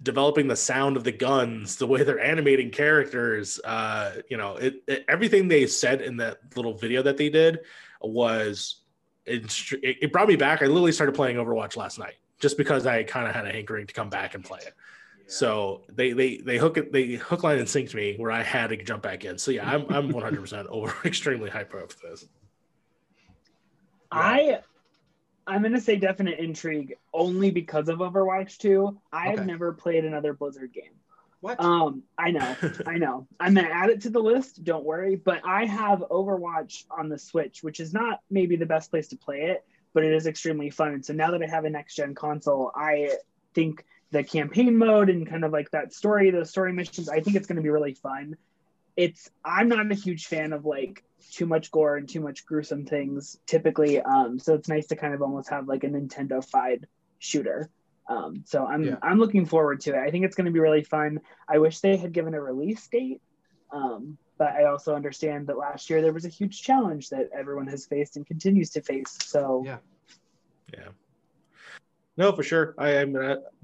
[0.04, 4.82] developing the sound of the guns, the way they're animating characters, uh, you know, it,
[4.86, 7.60] it, everything they said in that little video that they did
[8.00, 8.82] was
[9.24, 9.50] it,
[9.82, 10.62] it brought me back.
[10.62, 13.86] I literally started playing Overwatch last night just because I kind of had a hankering
[13.86, 14.74] to come back and play it.
[15.26, 18.68] So they they they hook it they hook line and synced me where I had
[18.68, 19.38] to jump back in.
[19.38, 22.26] So yeah, I'm I'm 100 percent over extremely hyper for this.
[24.12, 24.60] I
[25.46, 28.98] I'm gonna say definite intrigue only because of Overwatch 2.
[29.12, 30.92] I've never played another Blizzard game.
[31.40, 31.60] What?
[31.60, 33.26] Um, I know, I know.
[33.38, 34.64] I'm gonna add it to the list.
[34.64, 35.16] Don't worry.
[35.16, 39.16] But I have Overwatch on the Switch, which is not maybe the best place to
[39.16, 40.94] play it, but it is extremely fun.
[40.94, 43.10] And so now that I have a next gen console, I
[43.52, 47.36] think the campaign mode and kind of like that story, those story missions, I think
[47.36, 48.36] it's gonna be really fun.
[48.96, 52.86] It's I'm not a huge fan of like too much gore and too much gruesome
[52.86, 54.00] things typically.
[54.00, 56.86] Um, so it's nice to kind of almost have like a Nintendo-fied
[57.18, 57.70] shooter.
[58.08, 58.96] Um, so I'm Yeah.
[59.02, 59.98] I'm looking forward to it.
[59.98, 61.20] I think it's going to be really fun.
[61.48, 63.22] I wish they had given a release date,
[63.70, 67.66] um, but I also understand that last year there was a huge challenge that everyone
[67.68, 69.16] has faced and continues to face.
[69.22, 69.78] So Yeah.
[70.72, 70.88] Yeah.
[72.16, 72.74] No, for sure.
[72.78, 73.16] I am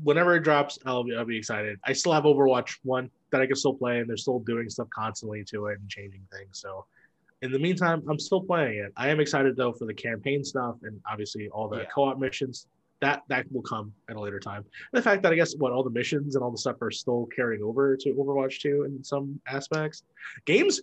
[0.02, 1.78] whenever it drops, I'll be I'll be excited.
[1.84, 4.88] I still have Overwatch one that I can still play, and they're still doing stuff
[4.90, 6.58] constantly to it and changing things.
[6.58, 6.84] So,
[7.42, 8.92] in the meantime, I'm still playing it.
[8.96, 11.84] I am excited though for the campaign stuff and obviously all the Yeah.
[11.86, 12.66] co-op missions.
[13.00, 14.58] That that will come at a later time.
[14.92, 16.90] And the fact that I guess what all the missions and all the stuff are
[16.90, 20.02] still carrying over to Overwatch 2 in some aspects.
[20.44, 20.82] Games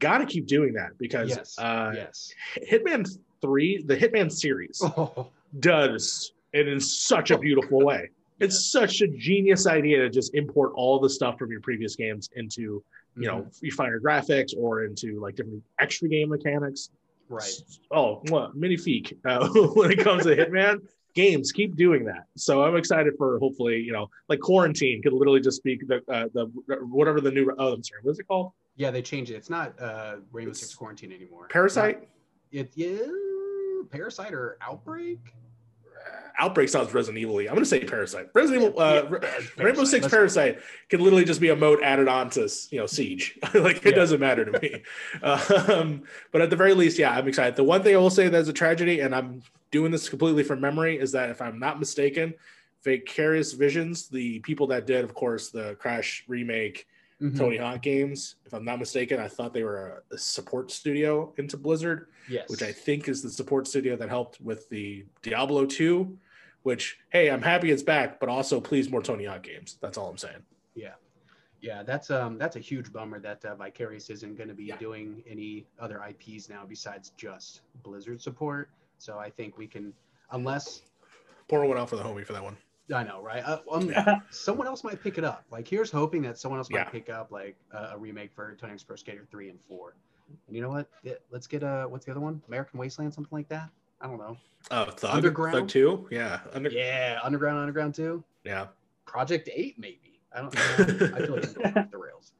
[0.00, 1.56] got to keep doing that because yes.
[1.58, 2.32] uh, yes.
[2.68, 3.08] Hitman
[3.40, 5.28] 3, the Hitman series Oh,
[5.60, 8.10] does it in such a beautiful way.
[8.38, 12.28] It's such a genius idea to just import all the stuff from your previous games
[12.36, 12.84] into,
[13.16, 13.86] you know, Mm-hmm.
[13.86, 16.90] your graphics or into like different extra game mechanics.
[17.28, 17.50] right.
[17.90, 20.78] Oh, what magnifique uh, when it comes to Hitman
[21.14, 21.50] games.
[21.52, 22.24] Keep doing that.
[22.36, 26.26] So I'm excited for hopefully, you know, like quarantine could literally just be the uh,
[26.34, 26.46] the
[26.90, 27.50] whatever the new.
[27.58, 28.00] Oh, I'm sorry.
[28.02, 28.52] What's it called?
[28.76, 29.36] Yeah, they changed it.
[29.36, 31.46] It's not uh, Rainbow Six Quarantine anymore.
[31.48, 32.08] Parasite.
[32.52, 32.98] It yeah,
[33.90, 35.18] Parasite or Outbreak.
[36.38, 37.38] Outbreak sounds Resident Evil.
[37.38, 38.28] I'm gonna say Parasite.
[38.34, 40.10] Resident Evil, uh, Yeah, Ra- Parasite, Rainbow Six go.
[40.10, 43.38] Parasite can literally just be a mode added on to you know Siege.
[43.54, 43.90] like it Yeah.
[43.92, 44.82] doesn't matter to me.
[45.22, 47.56] um, but at the very least, yeah, I'm excited.
[47.56, 50.60] The one thing I will say that's a tragedy, and I'm doing this completely from
[50.60, 52.34] memory, is that if I'm not mistaken,
[52.84, 56.86] Vicarious Visions, the people that did, of course, the Crash remake,
[57.20, 57.36] Mhm.
[57.38, 61.32] Tony Hawk games, if I'm not mistaken, I thought they were a, a support studio
[61.38, 62.50] into Blizzard Yes.
[62.50, 66.18] which I think is the support studio that helped with the Diablo 2,
[66.66, 69.78] which, hey, I'm happy it's back, but also please more Tony Hawk games.
[69.80, 70.42] That's all I'm saying.
[70.74, 70.94] Yeah,
[71.60, 74.76] yeah, that's um that's a huge bummer that uh, Vicarious isn't going to be Yeah.
[74.78, 78.68] doing any other IPs now besides just Blizzard support.
[78.98, 79.92] So I think we can,
[80.32, 80.82] unless
[81.48, 82.56] Pour one out for the homie for that one.
[82.92, 83.44] I know, right?
[83.44, 83.94] Uh, um,
[84.30, 85.44] someone else might pick it up.
[85.52, 86.90] Like here's hoping that someone else might Yeah.
[86.90, 89.94] pick up like uh, a remake for Tony Hawk's Pro Skater three and four.
[90.48, 90.88] And you know what?
[91.30, 92.42] Let's get uh what's the other one?
[92.48, 93.70] American Wasteland, something like that.
[94.00, 94.36] I don't know.
[94.70, 95.54] Oh, Thug, Underground?
[95.56, 96.08] Thug 2?
[96.10, 96.40] Yeah.
[96.52, 98.22] Under- Yeah, Underground, Underground two.
[98.44, 98.66] yeah.
[99.06, 100.20] Project Eight, maybe.
[100.34, 100.60] I don't know.
[101.16, 102.32] I feel like I'm going off the rails.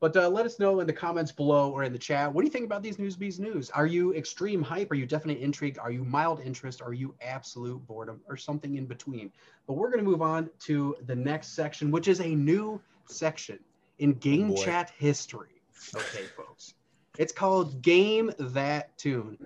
[0.00, 2.32] But uh, let us know in the comments below or in the chat.
[2.32, 3.68] What do you think about these Newsbees news?
[3.70, 4.90] Are you extreme hype?
[4.90, 5.78] Are you definite intrigue?
[5.78, 6.80] Are you mild interest?
[6.80, 9.30] Are you absolute boredom or something in between?
[9.66, 13.58] But we're going to move on to the next section, which is a new section
[13.98, 14.64] in game boy.
[14.64, 15.60] chat history.
[15.94, 16.72] Okay, folks.
[17.18, 19.36] It's called Game That Tune.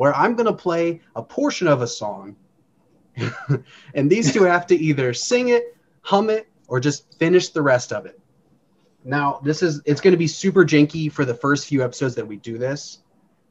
[0.00, 2.34] Where I'm going to play a portion of a song,
[3.94, 7.92] and these two have to either sing it, hum it, or just finish the rest
[7.92, 8.18] of it.
[9.04, 12.26] Now, this is it's going to be super janky for the first few episodes that
[12.26, 13.00] we do this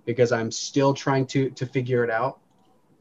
[0.06, 2.40] because I'm still trying to to figure it out.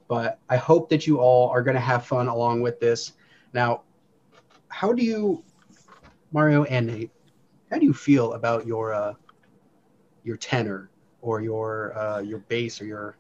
[0.08, 3.14] But I hope that you all are going to have fun along with this.
[3.54, 3.80] Now,
[4.68, 5.42] how do you
[6.32, 7.10] Mario and Nate,
[7.70, 9.14] how do you feel about your uh
[10.22, 10.90] your tenor
[11.22, 13.16] or your uh your bass or your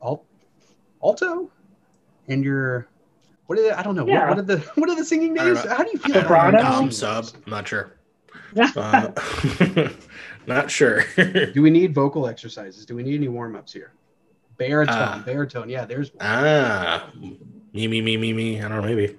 [0.00, 0.24] alt
[1.02, 1.50] alto
[2.28, 2.86] and your
[3.46, 4.28] what are the I don't know Yeah.
[4.28, 5.64] what, what are the what are the singing names?
[5.64, 6.64] How do you feel I about Vibrato?
[6.78, 7.26] Um, sub.
[7.46, 7.92] I'm not sure.
[8.76, 9.10] Uh,
[10.46, 11.04] not sure.
[11.16, 12.84] Do we need vocal exercises?
[12.86, 13.92] Do we need any warm ups here?
[14.56, 15.68] Baritone, Uh, baritone.
[15.68, 16.18] Yeah, there's one.
[16.26, 17.10] ah.
[17.72, 18.60] Me, me, me, me, me.
[18.60, 18.88] I don't know.
[18.88, 19.18] Maybe.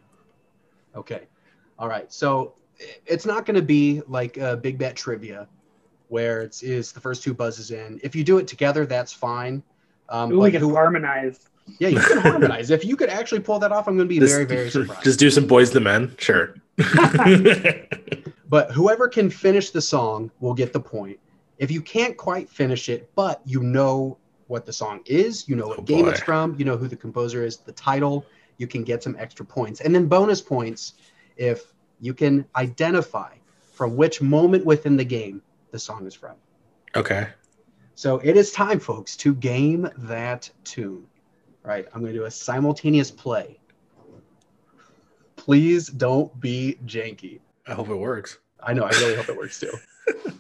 [0.96, 1.22] Okay.
[1.80, 2.12] All right.
[2.12, 2.56] So
[3.06, 5.48] it's not going to be like a big bet trivia
[6.10, 8.00] where it's is the first two buzzes in.
[8.04, 9.64] If you do it together, that's fine.
[10.12, 11.40] Um, Ooh, we can who- harmonize.
[11.80, 12.70] yeah, you can harmonize.
[12.70, 15.04] If you could actually pull that off, I'm going to be Just- very, very surprised.
[15.04, 16.14] Just do some Boyz II Men.
[16.20, 16.54] Sure.
[18.50, 21.18] But whoever can finish the song will get the point.
[21.58, 25.68] If you can't quite finish it, but you know what the song is, you know
[25.70, 26.12] what Oh, game boy.
[26.12, 28.26] it's from, you know who the composer is, the title,
[28.58, 29.80] you can get some extra points.
[29.80, 30.96] And then bonus points
[31.38, 31.72] if
[32.02, 33.32] you can identify
[33.72, 36.36] from which moment within the game the song is from.
[36.98, 37.28] Okay.
[38.02, 41.06] So it is time, folks, to game that tune.
[41.64, 43.60] All right, I'm going to do a simultaneous play.
[45.36, 47.42] Please don't be janky.
[47.68, 48.40] I hope it works.
[48.60, 49.72] I know, I really hope it works too.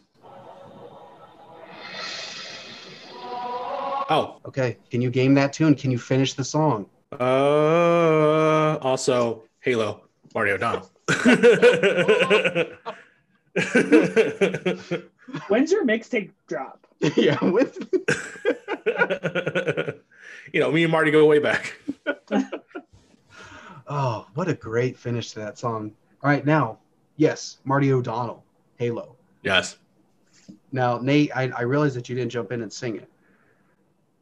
[4.09, 5.75] Oh, Okay, can you game that tune?
[5.75, 6.89] Can you finish the song?
[7.19, 10.01] uh, also Halo,
[10.33, 10.89] Mario O'Donnell.
[15.47, 16.87] When's your mixtape drop?
[17.15, 17.77] yeah, with
[20.53, 21.77] you know, me and Marty go way back.
[23.93, 25.91] Oh, what a great finish to that song.
[26.23, 26.77] All right, now,
[27.17, 28.41] yes, Marty O'Donnell,
[28.77, 29.17] Halo.
[29.43, 29.79] Yes.
[30.71, 33.09] Now, Nate, I, I realize that you didn't jump in and sing it,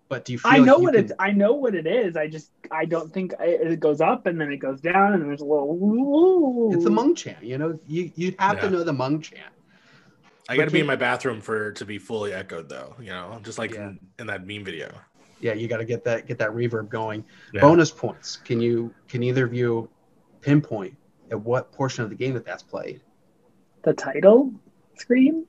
[0.08, 1.12] but do you feel I like know you what can- it.
[1.20, 2.18] I know what it is.
[2.18, 5.24] I just I don't think I, it goes up and then it goes down and
[5.24, 5.70] there's a little.
[5.84, 6.72] Ooh.
[6.74, 7.80] It's the Mung chant, you know.
[7.88, 8.62] You you have Yeah.
[8.62, 9.52] to know the Mung chant.
[10.50, 12.96] I got to be in my bathroom for to be fully echoed, though.
[13.00, 13.90] You know, just like Yeah.
[13.90, 14.92] in, in that meme video.
[15.42, 17.24] Yeah, you got to get that get that reverb going.
[17.54, 17.62] Yeah.
[17.62, 18.36] Bonus points.
[18.38, 19.88] Can you can either of you
[20.42, 20.96] pinpoint
[21.32, 23.02] at what portion of the game that that's played?
[23.84, 24.52] the title
[24.98, 25.46] screen.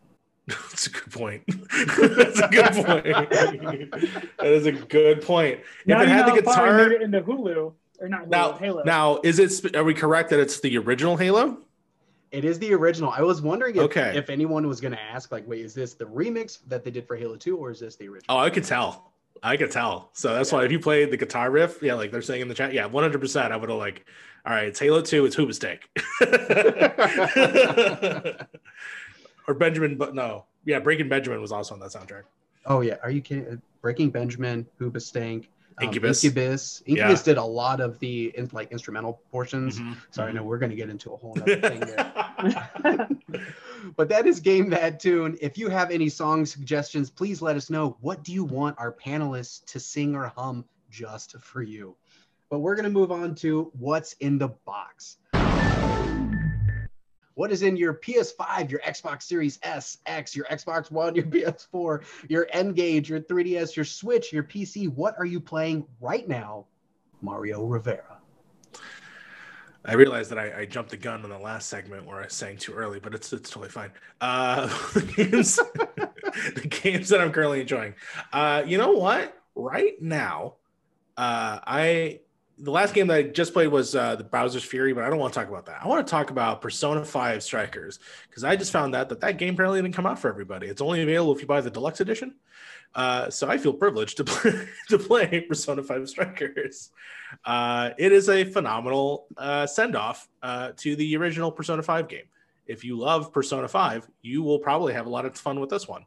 [0.46, 1.42] That's a good point.
[1.98, 3.90] That's a good point.
[4.38, 5.60] that is a good point.
[5.60, 8.24] If Now it had the how far I guitar, made it into Hulu or not
[8.26, 8.82] Hulu, now, Halo.
[8.84, 9.74] now is it?
[9.76, 11.58] Are we correct that it's the original Halo?
[12.32, 13.10] It is the original.
[13.10, 14.16] I was wondering if, Okay.
[14.16, 17.04] if anyone was going to ask, like, wait, is this the remix that they did
[17.06, 18.36] for Halo 2 or is this the original?
[18.36, 19.10] Oh, I could tell.
[19.42, 20.10] I could tell.
[20.12, 22.54] So that's why if you played the guitar riff, yeah, like they're saying in the
[22.54, 23.52] chat, yeah, one hundred percent.
[23.52, 24.04] I would have like,
[24.46, 25.80] all right, it's Halo Two, it's Hoobastank,
[29.48, 32.24] or Benjamin, but no, yeah, Breaking Benjamin was also on that soundtrack.
[32.66, 32.96] Oh, yeah.
[33.02, 33.60] Are you kidding?
[33.80, 35.46] Breaking Benjamin, Hoobastank,
[35.80, 36.24] um, Incubus.
[36.24, 36.82] Incubus.
[36.86, 39.78] Incubus did a lot of the in, like instrumental portions.
[39.78, 39.96] Mhm.
[40.10, 43.08] Sorry, no, we're going to get into a whole other thing there.
[43.96, 45.36] but that is game that tune.
[45.40, 47.96] If you have any song suggestions, please let us know.
[48.00, 51.96] What do you want our panelists to sing or hum just for you?
[52.48, 55.18] But we're going to move on to what's in the box.
[57.34, 62.02] What is in your PS5, your Xbox Series S, X, your Xbox One, your PS4,
[62.28, 64.92] your N-Gage, your 3DS, your Switch, your PC?
[64.92, 66.66] What are you playing right now,
[67.22, 68.18] Mario Rivera?
[69.84, 72.58] I realized that I, I jumped the gun in the last segment where I sang
[72.58, 73.90] too early, but it's it's totally fine.
[74.20, 75.56] Uh, the games,
[76.54, 77.94] the games that I'm currently enjoying.
[78.32, 79.36] Uh, you know what?
[79.54, 80.56] Right now,
[81.16, 82.20] uh, I
[82.62, 85.18] the last game that I just played was uh, the Bowser's Fury, but I don't
[85.18, 85.80] want to talk about that.
[85.82, 89.38] I want to talk about Persona Five Strikers because I just found out that that
[89.38, 90.66] game apparently didn't come out for everybody.
[90.66, 92.34] It's only available if you buy the deluxe edition.
[92.94, 96.90] Uh, so I feel privileged to play, to play Persona 5 Strikers.
[97.44, 102.24] Uh, it is a phenomenal uh, send off uh, to the original Persona 5 game.
[102.66, 105.88] If you love Persona 5, you will probably have a lot of fun with this
[105.88, 106.04] one.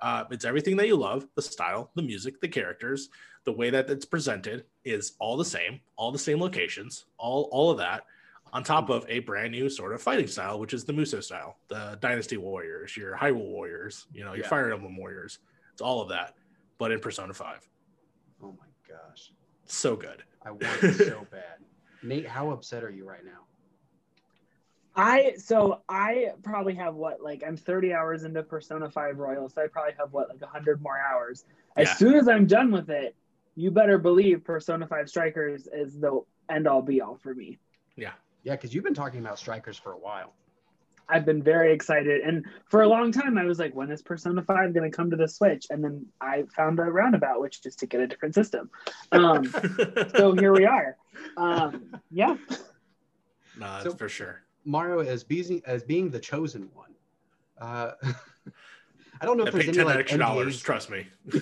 [0.00, 3.08] Uh, it's everything that you love the style, the music, the characters,
[3.44, 7.70] the way that it's presented is all the same, all the same locations, all, all
[7.70, 8.04] of that
[8.52, 11.58] on top of a brand new sort of fighting style, which is the Muso style,
[11.68, 14.48] the Dynasty Warriors, your Hyrule Warriors, you know, your Yeah.
[14.48, 15.38] Fire Emblem Warriors.
[15.72, 16.34] It's all of that,
[16.78, 17.68] but in Persona 5.
[18.42, 19.32] Oh my gosh.
[19.66, 20.22] So good.
[20.44, 21.58] I want it so bad.
[22.02, 23.46] Nate, how upset are you right now?
[24.96, 29.62] I so I probably have what like I'm 30 hours into Persona 5 Royal, so
[29.62, 31.44] I probably have what like 100 more hours.
[31.76, 31.94] As Yeah.
[31.96, 33.14] soon as I'm done with it,
[33.56, 37.58] you better believe Persona 5 Strikers is the end all be all for me.
[37.96, 40.32] Yeah, Yeah, because you've been talking about strikers for a while.
[41.08, 44.42] I've been very excited, and for a long time I was like, when is Persona
[44.42, 45.66] 5 going to come to the Switch?
[45.70, 48.70] And then I found a roundabout, which is to get a different system.
[49.12, 49.44] Um,
[50.16, 50.96] so here we are.
[51.36, 52.36] Um, yeah,
[53.58, 54.42] no, that's So- for sure.
[54.66, 56.90] Mario as being as being the chosen one.
[57.58, 57.92] Uh,
[59.20, 61.06] I don't know I if there's paid any 10 like extra dollars, trust me.
[61.32, 61.38] I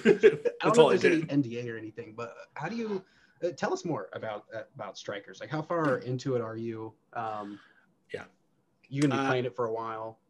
[0.63, 3.03] don't know if there's any NDA or anything, but how do you
[3.43, 5.41] uh, tell us more about uh, about strikers?
[5.41, 6.95] Like, how far into it are you?
[7.15, 7.59] Um,
[8.13, 8.25] Yeah.
[8.89, 10.21] you gonna be Uh, playing it for a while?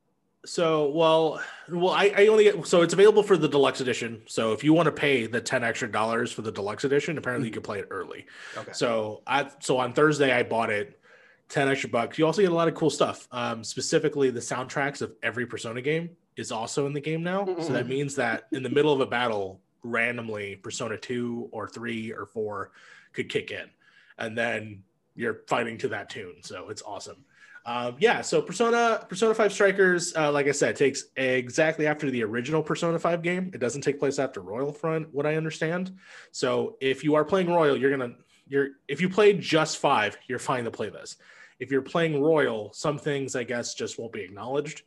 [0.47, 4.23] So, well, well, I, I only get so it's available for the deluxe edition.
[4.27, 7.49] So, if you want to pay the ten extra dollars for the deluxe edition, apparently
[7.49, 8.27] you can play it early.
[8.57, 8.73] Okay.
[8.73, 11.01] So, I so on Thursday I bought it,
[11.49, 12.19] ten extra bucks.
[12.19, 13.29] You also get a lot of cool stuff.
[13.33, 17.47] Um, specifically, the soundtracks of every Persona game is also in the game now.
[17.61, 22.13] So that means that in the middle of a battle, randomly Persona two or three
[22.13, 22.73] or four
[23.13, 23.71] could kick in,
[24.19, 24.83] and then
[25.15, 26.37] you're fighting to that tune.
[26.43, 27.25] So it's awesome.
[27.67, 32.23] Um, yeah, so Persona Persona 5 Strikers, uh, like I said, takes exactly after the
[32.23, 33.51] original Persona 5 game.
[33.55, 35.97] It doesn't take place after Royal Front, what I understand.
[36.31, 38.17] So if you are playing Royal, you're gonna
[38.47, 41.17] you're if you play just five, you're fine to play this.
[41.59, 44.83] If you're playing Royal, some things I guess just won't be acknowledged.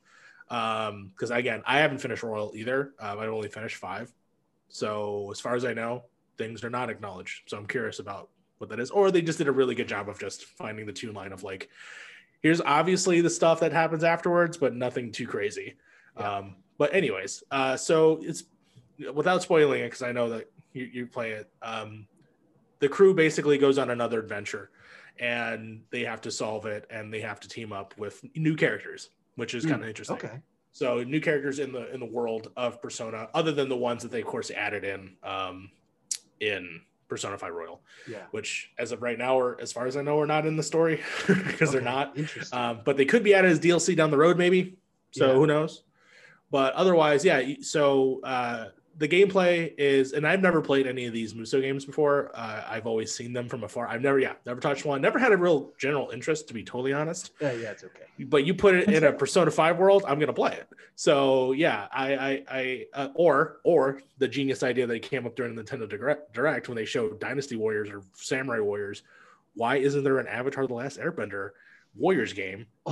[0.49, 2.93] Um, because again, I haven't finished Royal either.
[2.99, 4.13] Um, I've only finished five.
[4.69, 6.03] So as far as I know,
[6.37, 7.43] things are not acknowledged.
[7.49, 8.91] So I'm curious about what that is.
[8.91, 11.43] Or they just did a really good job of just finding the tune line of
[11.43, 11.69] like,
[12.41, 15.75] here's obviously the stuff that happens afterwards, but nothing too crazy.
[16.17, 16.37] Yeah.
[16.37, 18.43] Um, but anyways, uh, so it's
[19.13, 21.49] without spoiling it because I know that you, you play it.
[21.61, 22.07] Um,
[22.79, 24.69] the crew basically goes on another adventure,
[25.19, 29.09] and they have to solve it, and they have to team up with new characters,
[29.35, 30.17] which is Hmm, kind of interesting.
[30.17, 30.39] Okay.
[30.71, 34.11] So new characters in the in the world of Persona, other than the ones that
[34.11, 35.71] they of course added in um,
[36.39, 38.25] in Persona 5 Royal, Yeah.
[38.31, 40.61] which as of right now, or as far as I know, are not in the
[40.63, 42.15] story because they're not.
[42.17, 42.59] Interesting.
[42.59, 44.77] Um, but they could be added as DLC down the road, maybe.
[45.11, 45.33] So Yeah.
[45.33, 45.83] who knows?
[46.51, 47.41] But otherwise, yeah.
[47.61, 48.67] So uh,
[48.97, 52.31] the gameplay is, and I've never played any of these Muso games before.
[52.33, 53.87] Uh, I've always seen them from afar.
[53.87, 55.01] I've never, yeah, never touched one.
[55.01, 57.31] Never had a real general interest, to be totally honest.
[57.39, 58.25] yeah, yeah, it's okay.
[58.25, 60.67] But you put it in a Persona Five world, I'm gonna play it.
[60.95, 65.55] So yeah, I, I, I uh, or or the genius idea that came up during
[65.55, 69.03] the Nintendo Direct, Direct when they showed Dynasty Warriors or Samurai Warriors.
[69.53, 71.51] Why isn't there an Avatar: The Last Airbender
[71.95, 72.65] Warriors game?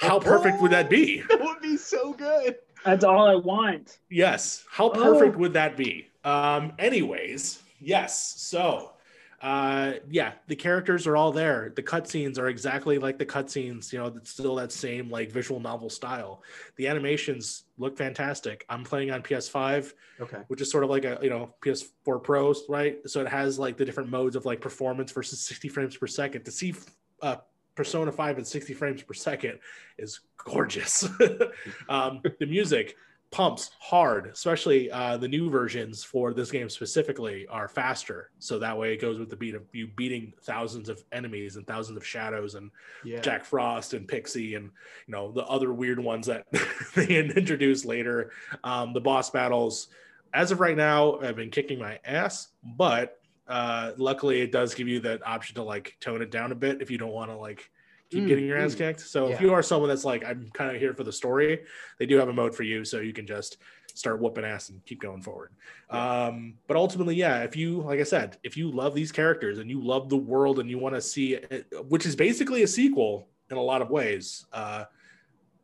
[0.00, 1.22] How perfect would that be?
[1.28, 2.56] That would be so good.
[2.84, 3.98] That's all I want.
[4.10, 4.64] Yes.
[4.70, 6.08] How perfect would that be?
[6.24, 8.34] Um, anyways, yes.
[8.38, 8.92] So,
[9.40, 11.72] uh, yeah, the characters are all there.
[11.76, 13.92] The cutscenes are exactly like the cutscenes.
[13.92, 16.42] You know, it's still that same like visual novel style.
[16.76, 18.64] The animations look fantastic.
[18.68, 20.38] I'm playing on PS5, Okay.
[20.48, 22.98] which is sort of like a you know PS4 Pros, right?
[23.08, 26.44] So it has like the different modes of like performance versus 60 frames per second.
[26.44, 26.74] To see
[27.22, 27.36] uh,
[27.78, 29.60] Persona 5 at 60 frames per second
[29.98, 31.08] is gorgeous.
[31.88, 32.96] um, the music
[33.30, 38.30] pumps hard, especially uh, the new versions for this game specifically are faster.
[38.40, 41.64] So that way it goes with the beat of you beating thousands of enemies and
[41.64, 42.72] thousands of shadows and
[43.04, 43.20] Yeah.
[43.20, 44.70] Jack Frost and Pixie and
[45.06, 46.46] you know the other weird ones that
[46.96, 48.32] they introduced later.
[48.64, 49.86] Um, the boss battles,
[50.34, 53.17] as of right now, have been kicking my ass, but
[53.48, 56.82] uh, luckily it does give you that option to like tone it down a bit
[56.82, 57.70] if you don't want to like
[58.10, 58.78] keep Mm, getting your ass mm.
[58.78, 59.00] kicked.
[59.00, 61.60] So if you are someone that's like I'm kind of here for the story,
[61.98, 63.58] they do have a mode for you, so you can just
[63.94, 65.50] start whooping ass and keep going forward.
[65.90, 69.68] Um, but ultimately, yeah, if you, like I said, if you love these characters and
[69.68, 73.28] you love the world and you want to see it, which is basically a sequel
[73.50, 74.84] in a lot of ways, uh,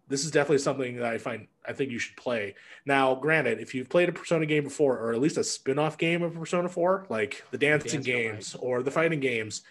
[0.09, 2.55] this is definitely something that I find I think you should play.
[2.85, 6.23] Now, granted, if you've played a Persona game before, or at least a spin-off game
[6.23, 9.63] of Persona 4, like the dancing Dance games or the fighting games,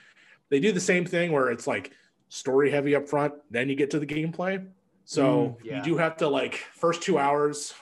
[0.50, 1.92] they do the same thing where it's like
[2.30, 4.66] story heavy up front, then you get to the gameplay.
[5.06, 5.78] So Mm, yeah.
[5.78, 7.74] you do have to like first two hours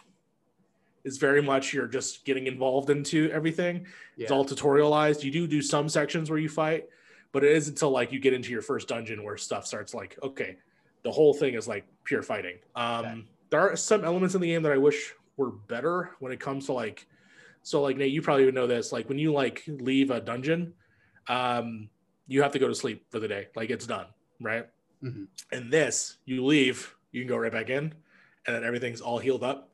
[1.04, 3.86] is very much you're just getting involved into everything.
[4.18, 4.24] Yeah.
[4.24, 5.24] It's all tutorialized.
[5.24, 6.88] You do do some sections where you fight,
[7.32, 10.18] but it is until like you get into your first dungeon where stuff starts like
[10.22, 10.58] okay,
[11.04, 12.58] the whole thing is like pure fighting.
[12.76, 13.22] Um, Okay.
[13.52, 16.66] There are some elements in the game that I wish were better when it comes
[16.66, 17.06] to like,
[17.64, 18.92] so like Nate, you probably would know this.
[18.92, 20.74] Like when you like leave a dungeon,
[21.28, 21.90] um,
[22.28, 23.48] you have to go to sleep for the day.
[23.56, 24.08] Like it's done,
[24.40, 24.68] right?
[25.04, 25.28] Mhm.
[25.52, 27.94] And this, you leave, you can go right back in,
[28.46, 29.70] and then everything's all healed up.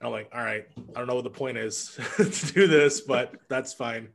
[0.00, 3.00] And I'm like, all right, I don't know what the point is to do this,
[3.00, 4.08] but that's fine.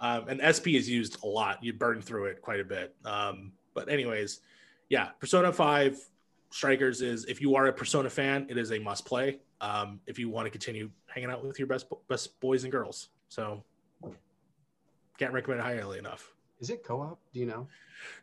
[0.00, 1.62] Um, and SP is used a lot.
[1.62, 2.94] You burn through it quite a bit.
[3.04, 4.40] Um, but anyways,
[4.88, 5.98] yeah, Persona 5
[6.52, 9.38] Strikers is if you are a Persona fan, it is a must play.
[9.60, 13.08] Um, if you want to continue hanging out with your best best boys and girls.
[13.28, 13.62] So
[15.18, 16.32] can't recommend it highly enough.
[16.60, 17.18] Is it co-op?
[17.32, 17.68] Do you know?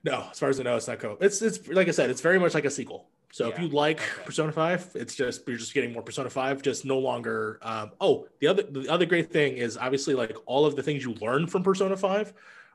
[0.04, 1.14] No, as far as I know, it's not co.
[1.14, 1.24] Op.
[1.24, 3.08] It's it's like I said, it's very much like a sequel.
[3.32, 4.26] So if Yeah, you like okay.
[4.26, 7.60] Persona Five, it's just you're just getting more Persona Five, just no longer.
[7.62, 11.04] Um, oh, the other the other great thing is obviously like all of the things
[11.04, 12.34] you learn from Persona Five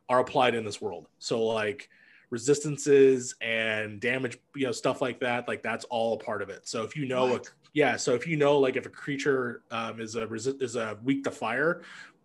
[0.09, 1.09] are applied in this world.
[1.19, 1.89] So like
[2.35, 5.47] resistances and damage, you know, stuff like that.
[5.47, 6.67] Like that's all a part of it.
[6.69, 7.41] So if you know, a,
[7.73, 7.97] yeah.
[7.97, 11.23] So if you know, like if a creature um, is a resi- is a weak
[11.25, 11.83] to fire,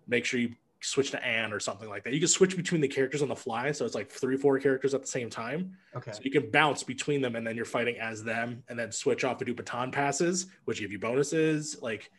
[0.07, 2.14] make sure you switch to Ann or something like that.
[2.14, 4.93] You can switch between the characters on the fly, so it's like three, four characters
[4.93, 5.78] at the same time.
[5.95, 6.12] Okay.
[6.12, 9.24] So you can bounce between them, and then you're fighting as them, and then switch
[9.24, 11.78] off and do baton passes, which give you bonuses.
[11.82, 12.10] Like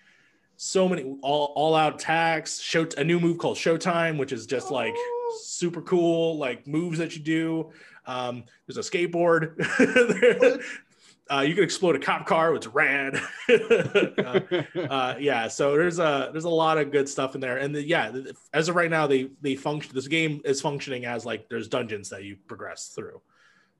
[0.56, 2.60] so many all all out attacks.
[2.60, 5.19] Show a new move called Showtime, which is just like Oh.
[5.42, 7.72] Super cool, like moves that you do.
[8.06, 9.60] Um, there's a skateboard.
[11.30, 13.20] uh, you can explode a cop car, which is rad.
[13.48, 14.40] uh,
[14.76, 17.82] uh, yeah, so there's a there's a lot of good stuff in there, and the,
[17.82, 18.12] yeah,
[18.52, 19.92] as of right now, they they function.
[19.94, 23.20] This game is functioning as like there's dungeons that you progress through.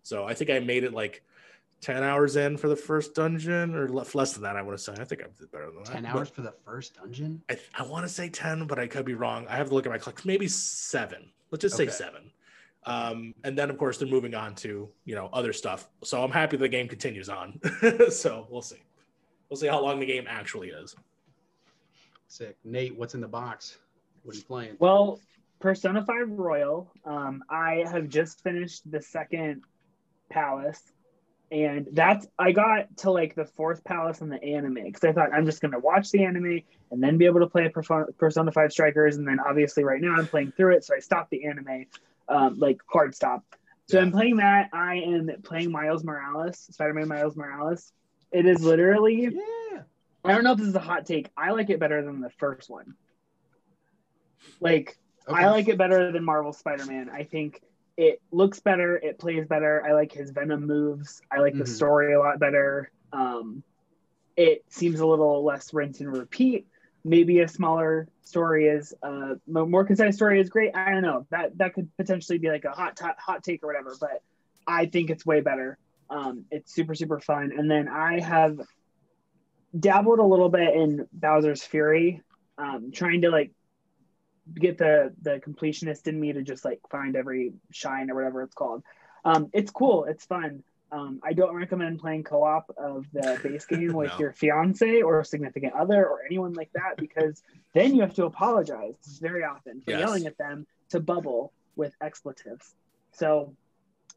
[0.03, 1.23] So I think I made it like
[1.81, 4.57] ten hours in for the first dungeon, or less than that.
[4.57, 4.93] I want to say.
[4.99, 5.93] I think I did better than that.
[5.93, 7.43] Ten but hours for the first dungeon.
[7.49, 9.47] I, I want to say ten, but I could be wrong.
[9.49, 10.25] I have to look at my clock.
[10.25, 11.31] Maybe seven.
[11.51, 12.31] Let's just say seven.
[12.87, 15.89] Um, and then of course they're moving on to you know other stuff.
[16.03, 17.61] So I'm happy the game continues on.
[18.11, 18.83] so we'll see.
[19.49, 20.95] We'll see how long the game actually is.
[22.29, 22.57] Sick.
[22.65, 23.79] Nate, what's in the box?
[24.23, 24.77] What are you playing?
[24.79, 25.19] Well,
[25.59, 26.91] Persona 5 Royal.
[27.05, 29.63] Um, I have just finished the second
[30.31, 30.81] palace.
[31.53, 35.33] And that's I got to like the fourth palace in the anime because I thought
[35.33, 36.61] I'm just gonna watch the anime
[36.93, 39.17] and then be able to play Persona 5 Strikers.
[39.17, 41.87] And then obviously right now I'm playing through it, so I stopped the anime,
[42.29, 43.45] um, like hard stop.
[43.89, 44.05] So yeah.
[44.05, 44.69] I'm playing that.
[44.73, 47.93] I am playing Miles Morales, Spider-Man Miles Morales.
[48.31, 49.83] It is literally yeah.
[50.25, 51.31] I don't know if this is a hot take.
[51.37, 52.95] I like it better than the first one.
[54.61, 54.97] Like
[55.29, 55.43] okay.
[55.43, 57.11] I like it better than Marvel Spider-Man.
[57.11, 57.61] I think
[58.01, 59.85] it looks better, it plays better.
[59.87, 61.21] I like his Venom moves.
[61.31, 61.61] I like mm-hmm.
[61.61, 62.91] the story a lot better.
[63.13, 63.63] Um,
[64.39, 66.67] it seems a little less rinse and repeat.
[67.05, 70.75] Maybe a smaller story is uh, more concise story is great.
[70.75, 73.67] I don't know that that could potentially be like a hot t- hot take or
[73.67, 74.23] whatever, but
[74.67, 75.77] I think it's way better.
[76.09, 77.53] Um, it's super super fun.
[77.57, 78.61] And then I have
[79.79, 82.23] dabbled a little bit in Bowser's Fury,
[82.57, 83.51] um, trying to like
[84.55, 88.55] get the the completionist in me to just like find every shine or whatever it's
[88.55, 88.83] called.
[89.25, 90.05] Um, it's cool.
[90.05, 90.63] It's fun.
[90.93, 94.19] Um, I don't recommend playing co-op of the base game with no.
[94.19, 97.43] your fiance or significant other or anyone like that because
[97.75, 100.01] then you have to apologize very often for yes.
[100.01, 102.75] yelling at them to bubble with expletives.
[103.13, 103.55] So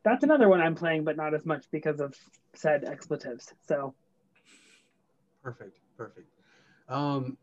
[0.03, 2.15] that's another one I'm playing, but not as much because of
[2.55, 3.53] said expletives.
[3.67, 3.93] So
[5.43, 6.27] perfect, perfect.
[6.89, 7.37] Um,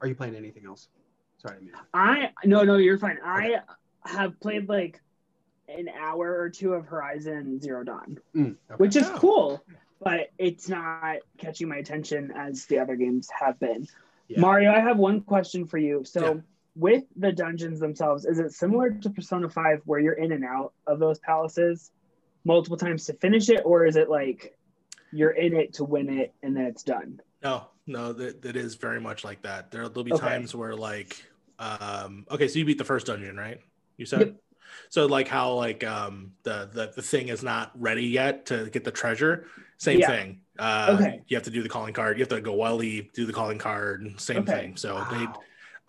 [0.00, 0.88] are you playing anything else?
[1.40, 1.56] Sorry,
[1.94, 3.18] I no no you're fine.
[3.18, 3.56] Okay.
[4.04, 5.00] I have played like
[5.68, 8.74] an hour or two of Horizon Zero Dawn, mm, okay.
[8.76, 9.16] which is oh.
[9.18, 9.64] cool,
[10.02, 13.86] but it's not catching my attention as the other games have been.
[14.28, 14.40] Yeah.
[14.40, 16.04] Mario, I have one question for you.
[16.04, 16.40] So, yeah.
[16.76, 20.72] with the dungeons themselves, is it similar to Persona 5 where you're in and out
[20.86, 21.90] of those palaces
[22.44, 24.56] multiple times to finish it, or is it like
[25.12, 27.20] you're in it to win it and then it's done?
[27.42, 29.70] No, no, that, that is very much like that.
[29.70, 30.26] There, there'll be okay.
[30.26, 31.24] times where like
[31.60, 33.60] um okay so you beat the first dungeon right
[33.98, 34.36] you said yep.
[34.88, 38.82] so like how like um the, the the thing is not ready yet to get
[38.82, 39.46] the treasure
[39.76, 40.08] same yeah.
[40.08, 41.22] thing uh okay.
[41.28, 43.58] you have to do the calling card you have to go welly do the calling
[43.58, 44.52] card same okay.
[44.52, 45.08] thing so wow.
[45.10, 45.24] they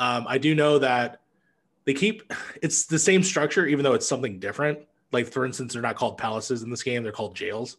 [0.06, 1.22] um i do know that
[1.86, 4.80] they keep it's the same structure even though it's something different
[5.14, 7.78] like for instance they're not called palaces in this game they're called jails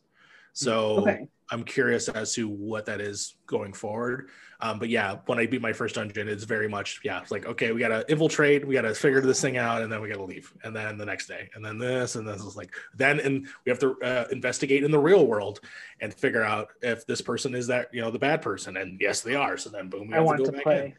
[0.53, 1.27] so okay.
[1.53, 4.31] I'm curious as to what that is going forward.
[4.61, 7.47] Um, but yeah, when I beat my first dungeon, it's very much yeah, it's like
[7.47, 10.53] okay, we gotta infiltrate, we gotta figure this thing out, and then we gotta leave,
[10.65, 13.71] and then the next day, and then this, and this is like then, and we
[13.71, 15.61] have to uh, investigate in the real world
[16.01, 19.21] and figure out if this person is that you know the bad person, and yes,
[19.21, 19.59] they are.
[19.59, 20.87] So then boom, we I want to, to play.
[20.87, 20.95] In.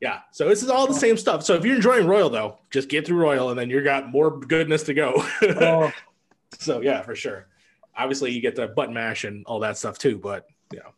[0.00, 1.44] Yeah, so this is all the same stuff.
[1.44, 4.40] So if you're enjoying Royal though, just get through Royal, and then you got more
[4.40, 5.12] goodness to go.
[5.42, 5.92] oh.
[6.58, 7.46] So yeah, for sure
[7.96, 10.90] obviously you get the button mash and all that stuff too, but you know.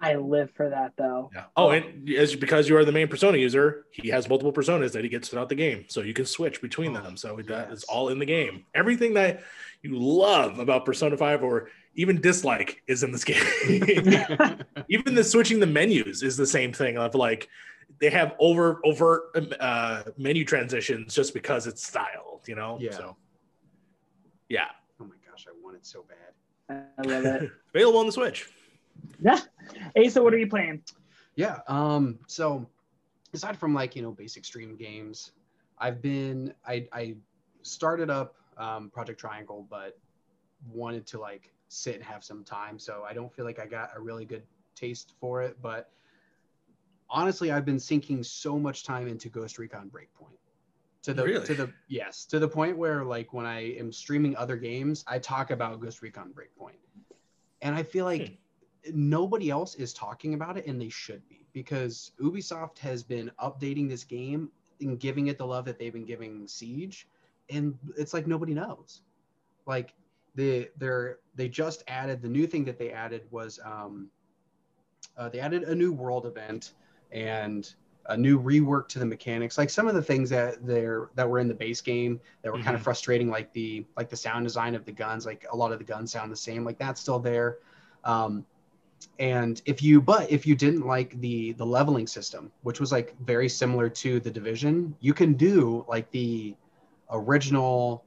[0.00, 1.30] I live for that though.
[1.34, 1.44] Yeah.
[1.56, 5.02] Oh, and as because you are the main persona user, he has multiple personas that
[5.02, 7.16] he gets throughout the game, so you can switch between oh, them.
[7.16, 7.46] So yes.
[7.48, 8.64] that is all in the game.
[8.74, 9.42] Everything that
[9.82, 13.42] you love about Persona Five or even dislike is in this game.
[14.88, 16.96] even the switching the menus is the same thing.
[16.96, 17.48] Of like
[18.00, 22.78] they have over overt uh, menu transitions just because it's styled, you know.
[22.80, 22.92] Yeah.
[22.92, 23.16] So
[24.48, 24.68] yeah.
[25.00, 26.27] Oh my gosh, I want it so bad.
[26.68, 27.50] I love it.
[27.74, 28.48] Available on the Switch.
[29.20, 29.40] Yeah.
[29.96, 30.82] Asa, what are you playing?
[31.36, 31.58] Yeah.
[31.66, 32.18] Um.
[32.26, 32.68] So,
[33.32, 35.32] aside from like you know basic stream games,
[35.78, 37.16] I've been I I
[37.62, 39.98] started up um, Project Triangle, but
[40.70, 42.78] wanted to like sit and have some time.
[42.78, 44.42] So I don't feel like I got a really good
[44.74, 45.56] taste for it.
[45.62, 45.90] But
[47.08, 50.38] honestly, I've been sinking so much time into Ghost Recon Breakpoint
[51.08, 51.46] to the really?
[51.46, 55.18] to the yes to the point where like when I am streaming other games, I
[55.18, 56.76] talk about Ghost Recon Breakpoint,
[57.62, 58.38] and I feel like
[58.84, 59.08] hmm.
[59.08, 63.88] nobody else is talking about it, and they should be because Ubisoft has been updating
[63.88, 64.50] this game
[64.82, 67.08] and giving it the love that they've been giving Siege,
[67.48, 69.00] and it's like nobody knows.
[69.64, 69.94] Like
[70.34, 74.10] they they're they just added the new thing that they added was um,
[75.16, 76.74] uh, they added a new world event
[77.12, 77.74] and
[78.08, 81.38] a new rework to the mechanics like some of the things that they're that were
[81.38, 82.64] in the base game that were mm-hmm.
[82.64, 85.72] kind of frustrating like the like the sound design of the guns like a lot
[85.72, 87.58] of the guns sound the same like that's still there
[88.04, 88.44] um,
[89.18, 93.14] and if you but if you didn't like the the leveling system which was like
[93.20, 96.54] very similar to the division you can do like the
[97.10, 98.04] original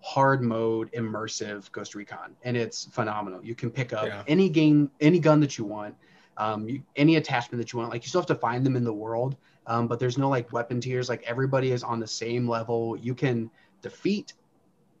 [0.00, 4.22] hard mode immersive ghost recon and it's phenomenal you can pick up yeah.
[4.26, 5.94] any game any gun that you want
[6.36, 7.90] um, you, any attachment that you want.
[7.90, 10.52] Like you still have to find them in the world, um, but there's no like
[10.52, 11.08] weapon tiers.
[11.08, 12.96] Like everybody is on the same level.
[12.96, 13.50] You can
[13.82, 14.34] defeat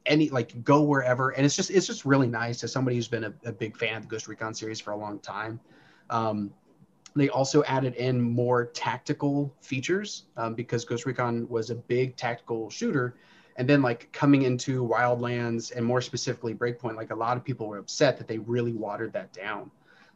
[0.06, 3.24] any like go wherever, and it's just it's just really nice as somebody who's been
[3.24, 5.60] a, a big fan of the Ghost Recon series for a long time.
[6.10, 6.52] Um,
[7.16, 12.70] they also added in more tactical features um, because Ghost Recon was a big tactical
[12.70, 13.14] shooter.
[13.56, 17.68] And then, like coming into Wildlands and more specifically Breakpoint, like a lot of people
[17.68, 19.70] were upset that they really watered that down.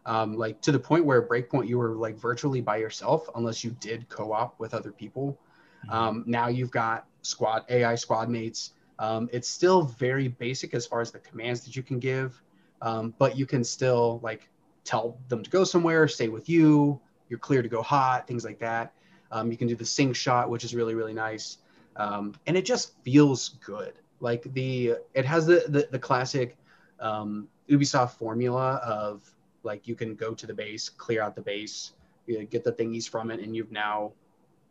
[0.07, 3.71] Um, like to the point where Breakpoint, you were like virtually by yourself unless you
[3.81, 5.39] did co op with other people.
[5.87, 5.95] Mm-hmm.
[5.95, 8.73] Um, now you've got squad AI squad mates.
[8.99, 12.43] Um, it's still very basic as far as the commands that you can give,
[12.83, 14.49] um, but you can still like
[14.85, 18.59] tell them to go somewhere, stay with you, you're clear to go hot, things like
[18.59, 18.93] that.
[19.31, 21.59] Um, you can do the sync shot, which is really, really nice.
[21.97, 23.93] Um, and it just feels good.
[24.21, 26.57] Like the, it has the, the, the classic
[27.01, 29.23] um, Ubisoft formula of
[29.63, 31.93] like you can go to the base, clear out the base,
[32.27, 34.13] get the thingies from it, and you've now,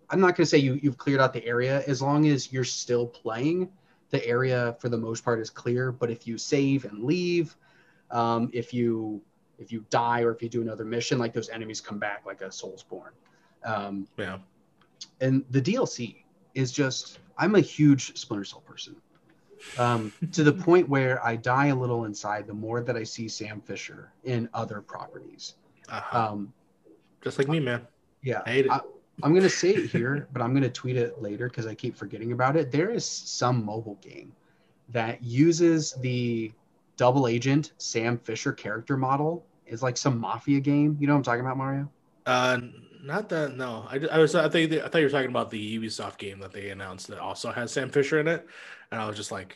[0.10, 2.64] I'm not going to say you, you've cleared out the area as long as you're
[2.64, 3.70] still playing.
[4.10, 7.58] The area for the most part is clear, but if you save and leave,
[8.12, 9.22] um, if you
[9.58, 12.42] if you die or if you do another mission, like those enemies come back like
[12.42, 13.14] a Soulsborne.
[13.66, 14.38] Um, yeah.
[15.20, 16.24] And the DLC
[16.54, 18.96] is just, I'm a huge Splinter Cell person.
[19.78, 23.28] Um, to the point where I die a little inside the more that I see
[23.28, 25.56] Sam Fisher in other properties.
[25.90, 26.32] Uh-huh.
[26.32, 26.54] Um,
[27.24, 27.88] just like me, man.
[28.22, 28.42] Yeah.
[28.46, 28.72] I hate it.
[28.72, 28.82] I,
[29.24, 31.74] I'm going to say it here, but I'm going to tweet it later because I
[31.74, 32.72] keep forgetting about it.
[32.72, 34.32] There is some mobile game
[34.90, 36.52] that uses the
[36.98, 40.98] double agent Sam Fisher character model It's like some mafia game.
[41.00, 41.90] You know what I'm talking about, Mario?
[42.26, 42.60] Uh,
[43.04, 43.56] not that.
[43.56, 44.36] No, I, I was.
[44.36, 47.20] I think I thought you were talking about the Ubisoft game that they announced that
[47.20, 48.46] also has Sam Fisher in it,
[48.92, 49.56] and I was just like,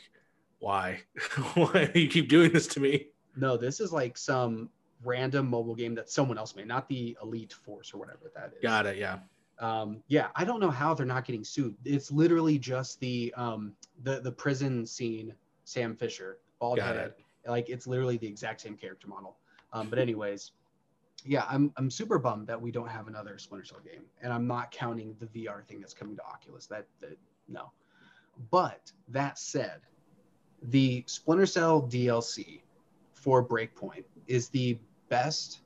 [0.59, 1.01] why?
[1.53, 3.07] why do you keep doing this to me?
[3.35, 4.69] No, this is like some
[5.03, 8.61] random mobile game that someone else made, not the Elite Force or whatever that is.
[8.61, 8.97] Got it.
[8.97, 9.19] Yeah.
[9.59, 11.75] Um, yeah, I don't know how they're not getting sued.
[11.85, 13.73] It's literally just the um,
[14.03, 15.33] the the prison scene.
[15.63, 17.13] Sam Fisher, bald Got head.
[17.45, 19.37] It like it's literally the exact same character model.
[19.73, 20.51] Um, but anyways,
[21.25, 24.47] yeah, I'm I'm super bummed that we don't have another Splinter Cell game, and I'm
[24.47, 26.67] not counting the VR thing that's coming to Oculus.
[26.67, 27.17] That that
[27.47, 27.71] no.
[28.49, 29.81] But that said,
[30.63, 32.61] the Splinter Cell DLC
[33.13, 35.59] for Breakpoint is the best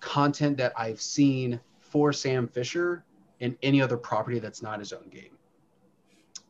[0.00, 3.04] content that I've seen for Sam Fisher
[3.40, 5.38] in any other property that's not his own game.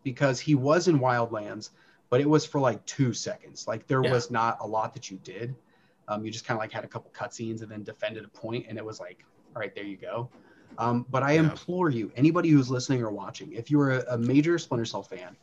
[0.02, 1.70] Because he was in Wildlands,
[2.10, 3.66] but it was for like two seconds.
[3.66, 4.12] Like there yeah.
[4.12, 5.54] was not a lot that you did.
[6.08, 8.66] Um, you just kind of like had a couple cutscenes and then defended a point,
[8.68, 9.24] and it was like,
[9.54, 10.28] all right, there you go.
[10.78, 11.40] Um, but I yeah.
[11.40, 15.36] implore you, anybody who's listening or watching, if you're a, a major Splinter Cell fan,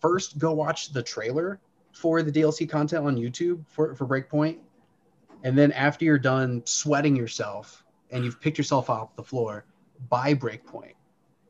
[0.00, 1.60] first go watch the trailer
[1.92, 4.58] for the DLC content on YouTube for, for Breakpoint.
[5.42, 9.64] And then after you're done sweating yourself and you've picked yourself off the floor,
[10.08, 10.94] buy Breakpoint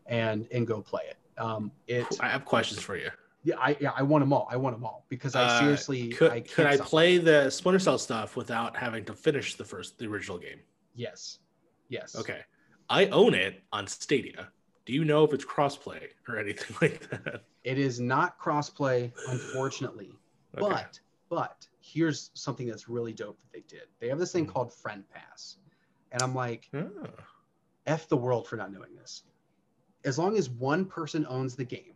[0.07, 1.17] and and go play it.
[1.41, 2.07] Um, it.
[2.21, 3.11] I have questions for you.
[3.45, 4.49] Yeah, I yeah, I want them all.
[4.51, 7.51] I want them all because I uh, seriously uh, could I could I play the
[7.51, 10.61] Splinter Cell stuff without having to finish the first the original game?
[10.95, 11.39] Yes.
[11.89, 12.17] Yes.
[12.17, 12.41] Okay.
[12.89, 14.49] I own it on Stadia.
[14.87, 17.45] Do you know if it's crossplay or anything like that?
[17.65, 20.13] It is not crossplay, unfortunately.
[20.59, 20.67] okay.
[20.69, 23.89] But but here's something that's really dope that they did.
[24.01, 24.53] They have this thing mm.
[24.53, 25.57] called Friend Pass,
[26.13, 26.89] and I'm like, oh.
[27.87, 29.25] f the world for not knowing this.
[30.07, 31.94] As long as one person owns the game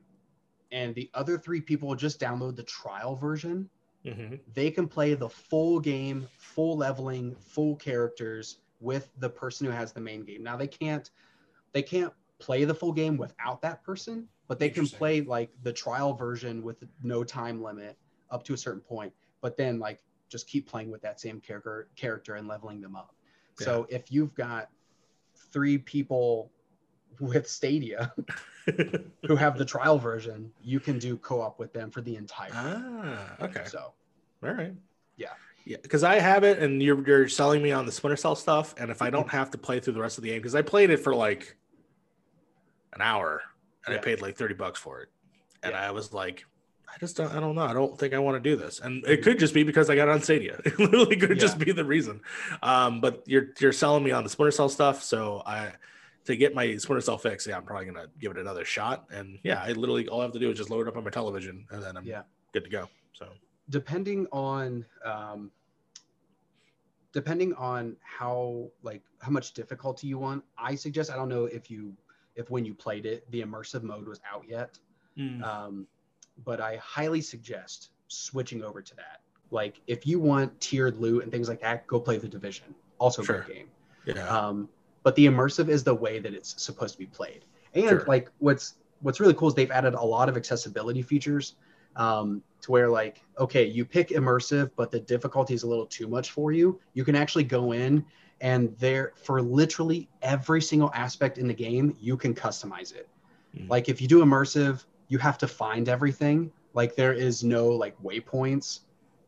[0.71, 3.69] and the other three people just download the trial version,
[4.05, 4.37] mm-hmm.
[4.55, 9.93] they can play the full game, full leveling, full characters with the person who has
[9.93, 10.43] the main game.
[10.43, 11.11] Now they can't
[11.73, 15.73] they can't play the full game without that person, but they can play like the
[15.73, 17.97] trial version with no time limit
[18.31, 21.89] up to a certain point, but then like just keep playing with that same character
[21.97, 23.15] character and leveling them up.
[23.59, 23.65] Yeah.
[23.65, 24.69] So if you've got
[25.53, 26.51] three people
[27.21, 28.13] with Stadia
[29.27, 32.51] who have the trial version, you can do co-op with them for the entire.
[32.53, 33.65] Ah, okay.
[33.67, 33.93] So,
[34.43, 34.73] all right.
[35.17, 35.29] Yeah.
[35.65, 38.75] Yeah, because I have it, and you're you're selling me on the Splinter Cell stuff,
[38.79, 40.63] and if I don't have to play through the rest of the game, because I
[40.63, 41.57] played it for like
[42.95, 43.43] an hour,
[43.85, 44.01] and yeah.
[44.01, 45.11] I paid like thirty bucks for it,
[45.63, 45.87] and yeah.
[45.87, 46.47] I was like,
[46.89, 49.05] I just don't, I don't know, I don't think I want to do this, and
[49.07, 50.59] it could just be because I got on Stadia.
[50.65, 51.37] It literally could yeah.
[51.37, 52.23] just be the reason.
[52.63, 55.73] Um, but you're you're selling me on the Splinter Cell stuff, so I
[56.29, 59.07] to get my Splinter Cell fixed, yeah, I'm probably gonna give it another shot.
[59.11, 61.03] And yeah, I literally all I have to do is just load it up on
[61.03, 62.23] my television, and then I'm yeah.
[62.53, 62.87] good to go.
[63.15, 63.29] So
[63.71, 65.51] depending on um,
[67.13, 71.71] depending on how like how much difficulty you want, I suggest I don't know if
[71.71, 71.95] you
[72.37, 74.79] if when you played it the immersive mode was out yet,
[75.17, 75.43] mm.
[75.43, 75.87] um,
[76.45, 79.23] but I highly suggest switching over to that.
[79.51, 82.75] Like if you want tiered loot and things like that, go play the Division.
[82.99, 83.45] Also sure.
[83.45, 83.69] great game.
[84.05, 84.29] Yeah.
[84.29, 84.69] Um,
[85.09, 87.47] but the immersive is the way that it's supposed to be played.
[87.73, 88.05] And sure.
[88.07, 91.55] like what's what's really cool is they've added a lot of accessibility features.
[91.97, 96.07] um, to where like okay you pick immersive but the difficulty is a little too
[96.09, 98.05] much for you you can actually go in
[98.43, 103.09] and there for literally every single aspect in the game you can customize it
[103.57, 103.67] mm.
[103.71, 107.97] like if you do immersive you have to find everything like there is no like
[108.03, 108.81] waypoints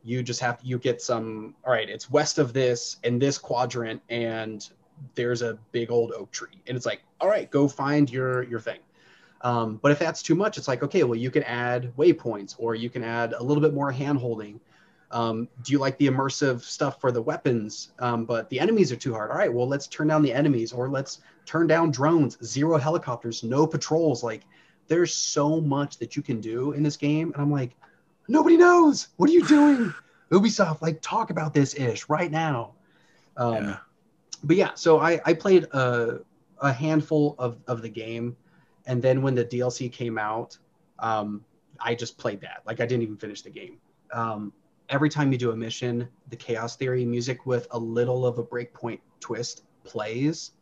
[0.05, 4.03] you just have you get some all right it's west of this in this quadrant
[4.11, 4.70] and
[5.14, 6.61] there's a big old oak tree.
[6.66, 8.80] And it's like all right go find your your thing.
[9.42, 12.74] Um, but if that's too much it's like okay well you can add waypoints or
[12.74, 14.61] you can add a little bit more hand holding.
[15.12, 17.90] Um, do you like the immersive stuff for the weapons?
[17.98, 19.30] Um, but the enemies are too hard.
[19.30, 23.42] All right well let's turn down the enemies or let's turn down drones zero helicopters
[23.42, 24.22] no patrols.
[24.22, 24.42] Like
[24.88, 27.32] there's so much that you can do in this game.
[27.32, 27.76] And i'm like
[28.28, 29.09] nobody knows.
[29.16, 29.94] What are you doing?
[30.30, 32.74] Ubisoft like talk about this ish right now.
[33.36, 33.76] Um, yeah
[34.45, 36.20] but yeah, so I, I played a,
[36.61, 38.36] a handful of, of the game.
[38.86, 40.57] And then when the DLC came out,
[40.99, 41.45] um,
[41.78, 42.62] I just played that.
[42.66, 43.78] Like I didn't even finish the game.
[44.12, 44.53] Um,
[44.88, 48.45] every time you do a mission, the Chaos Theory music with a little of a
[48.45, 50.53] breakpoint twist plays.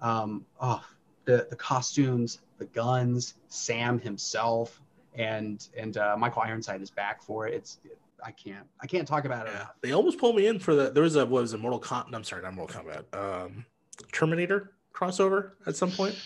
[0.00, 0.84] Um, oh,
[1.24, 4.80] the the costumes, the guns, Sam himself,
[5.14, 7.54] and and uh, Michael Ironside is back for it.
[7.54, 7.78] It's
[8.24, 8.66] I can't.
[8.80, 9.52] I can't talk about it.
[9.54, 10.90] Yeah, they almost pulled me in for the.
[10.90, 12.14] There was a what was a Mortal Kombat.
[12.14, 13.14] I'm sorry, not Mortal Kombat.
[13.16, 13.64] Um,
[14.12, 16.16] Terminator crossover at some point,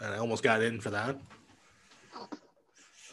[0.00, 1.16] and I almost got in for that.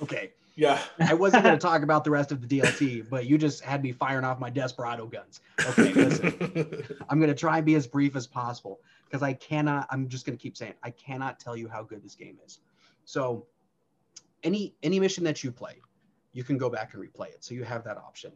[0.01, 0.31] Okay.
[0.55, 0.81] Yeah.
[0.99, 3.83] I wasn't going to talk about the rest of the DLC, but you just had
[3.83, 5.41] me firing off my Desperado guns.
[5.69, 6.83] Okay, listen.
[7.09, 9.87] I'm going to try and be as brief as possible because I cannot.
[9.89, 12.59] I'm just going to keep saying I cannot tell you how good this game is.
[13.03, 13.45] So,
[14.43, 15.81] any any mission that you play,
[16.35, 17.43] you can go back and replay it.
[17.43, 18.31] So you have that option.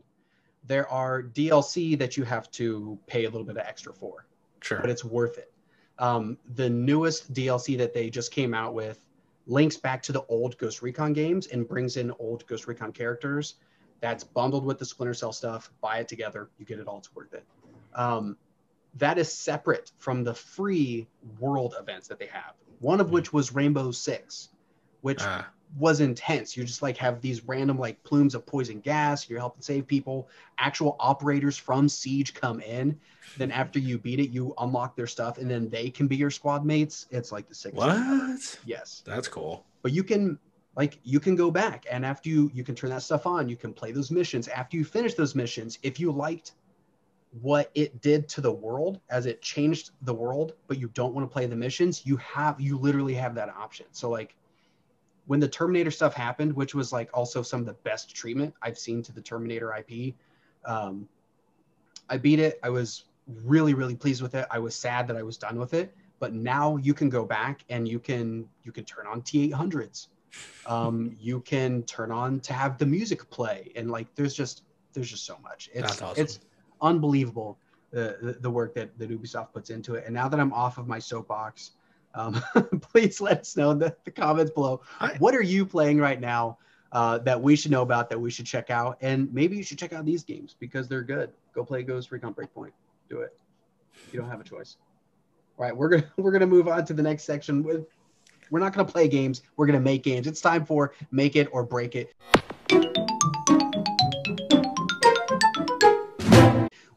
[0.65, 4.25] There are DLC that you have to pay a little bit of extra for,
[4.61, 5.51] sure, but it's worth it.
[5.99, 9.05] Um, the newest DLC that they just came out with
[9.47, 13.55] links back to the old Ghost Recon games and brings in old Ghost Recon characters.
[13.99, 15.69] That's bundled with the Splinter Cell stuff.
[15.81, 16.99] Buy it together, you get it all.
[16.99, 17.45] It's worth it.
[17.95, 18.37] Um,
[18.95, 21.05] that is separate from the free
[21.37, 22.53] world events that they have.
[22.79, 23.13] One of hmm.
[23.13, 24.49] which was Rainbow Six,
[25.01, 25.43] which uh
[25.77, 26.57] was intense.
[26.57, 29.29] You just like have these random like plumes of poison gas.
[29.29, 30.27] You're helping save people.
[30.57, 32.99] Actual operators from Siege come in.
[33.37, 36.31] Then after you beat it, you unlock their stuff, and then they can be your
[36.31, 37.05] squad mates.
[37.11, 37.75] It's like the six.
[37.75, 38.59] What?
[38.65, 39.03] Yes.
[39.05, 39.65] That's cool.
[39.81, 40.39] But you can
[40.75, 43.49] like you can go back and after you you can turn that stuff on.
[43.49, 44.47] You can play those missions.
[44.47, 46.53] After you finish those missions, if you liked
[47.41, 51.29] what it did to the world as it changed the world, but you don't want
[51.29, 53.85] to play the missions, you have you literally have that option.
[53.91, 54.35] So like
[55.29, 58.79] when the Terminator stuff happened, which was like also some of the best treatment I've
[58.79, 60.15] seen to the Terminator IP,
[60.65, 61.07] um,
[62.09, 62.59] I beat it.
[62.63, 63.03] I was
[63.43, 64.47] really, really pleased with it.
[64.49, 67.63] I was sad that I was done with it, but now you can go back
[67.69, 70.07] and you can you can turn on T800s.
[70.65, 74.63] Um, you can turn on to have the music play, and like there's just
[74.93, 75.69] there's just so much.
[75.75, 76.23] It's awesome.
[76.23, 76.39] it's
[76.81, 77.59] unbelievable
[77.91, 80.05] the, the the work that that Ubisoft puts into it.
[80.05, 81.73] And now that I'm off of my soapbox
[82.13, 82.41] um,
[82.81, 84.81] please let us know in the, the comments below.
[85.19, 86.57] What are you playing right now
[86.91, 88.97] uh, that we should know about, that we should check out?
[89.01, 91.31] And maybe you should check out these games because they're good.
[91.53, 92.71] Go play Ghost Recon Breakpoint.
[93.09, 93.37] Do it.
[94.11, 94.77] You don't have a choice.
[95.57, 97.63] All right, we're gonna we're gonna move on to the next section.
[97.63, 97.85] With
[98.49, 99.41] we're not gonna play games.
[99.57, 100.25] We're gonna make games.
[100.25, 102.15] It's time for make it or break it.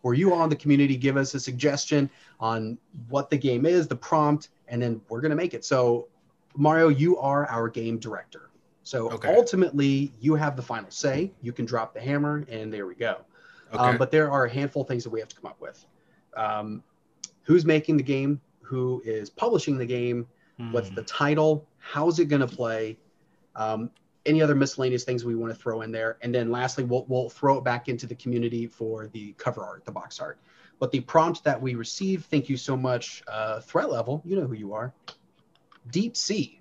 [0.02, 2.10] Where you all in the community give us a suggestion
[2.40, 2.76] on
[3.08, 5.64] what the game is, the prompt, and then we're going to make it.
[5.64, 6.08] So,
[6.56, 8.50] Mario, you are our game director.
[8.82, 9.32] So okay.
[9.32, 11.30] ultimately, you have the final say.
[11.42, 13.18] You can drop the hammer, and there we go.
[13.70, 13.90] Um, okay.
[13.90, 15.86] Um, but there are a handful of things that we have to come up with.
[16.36, 16.82] Um,
[17.42, 18.40] who's making the game?
[18.62, 20.26] Who is publishing the game?
[20.56, 20.72] Hmm.
[20.72, 21.66] What's the title?
[21.78, 22.98] How's it going to play?
[23.54, 23.90] Um,
[24.24, 26.16] any other miscellaneous things we want to throw in there?
[26.22, 29.84] And then lastly, we'll, we'll throw it back into the community for the cover art,
[29.84, 30.38] the box art.
[30.78, 34.46] But the prompt that we received, thank you so much, uh, threat level, you know
[34.46, 34.92] who you are,
[35.90, 36.60] deep sea.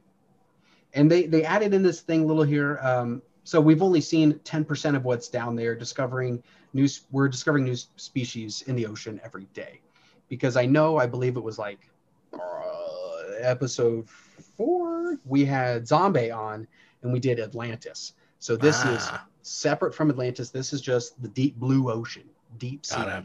[0.94, 2.78] And they, they added in this thing little here.
[2.82, 6.44] Um, so we've only seen 10% of what's down there, discovering
[6.74, 9.82] new, we're discovering new species in the ocean every day.
[10.30, 11.90] Because I know, I believe it was like
[12.34, 14.08] uh, episode
[14.56, 16.68] four, we had Zombie on
[17.02, 18.14] and we did Atlantis.
[18.40, 18.96] So this ah.
[18.96, 19.10] is
[19.48, 20.50] separate from Atlantis.
[20.50, 23.24] This is just the deep blue ocean, deep sea.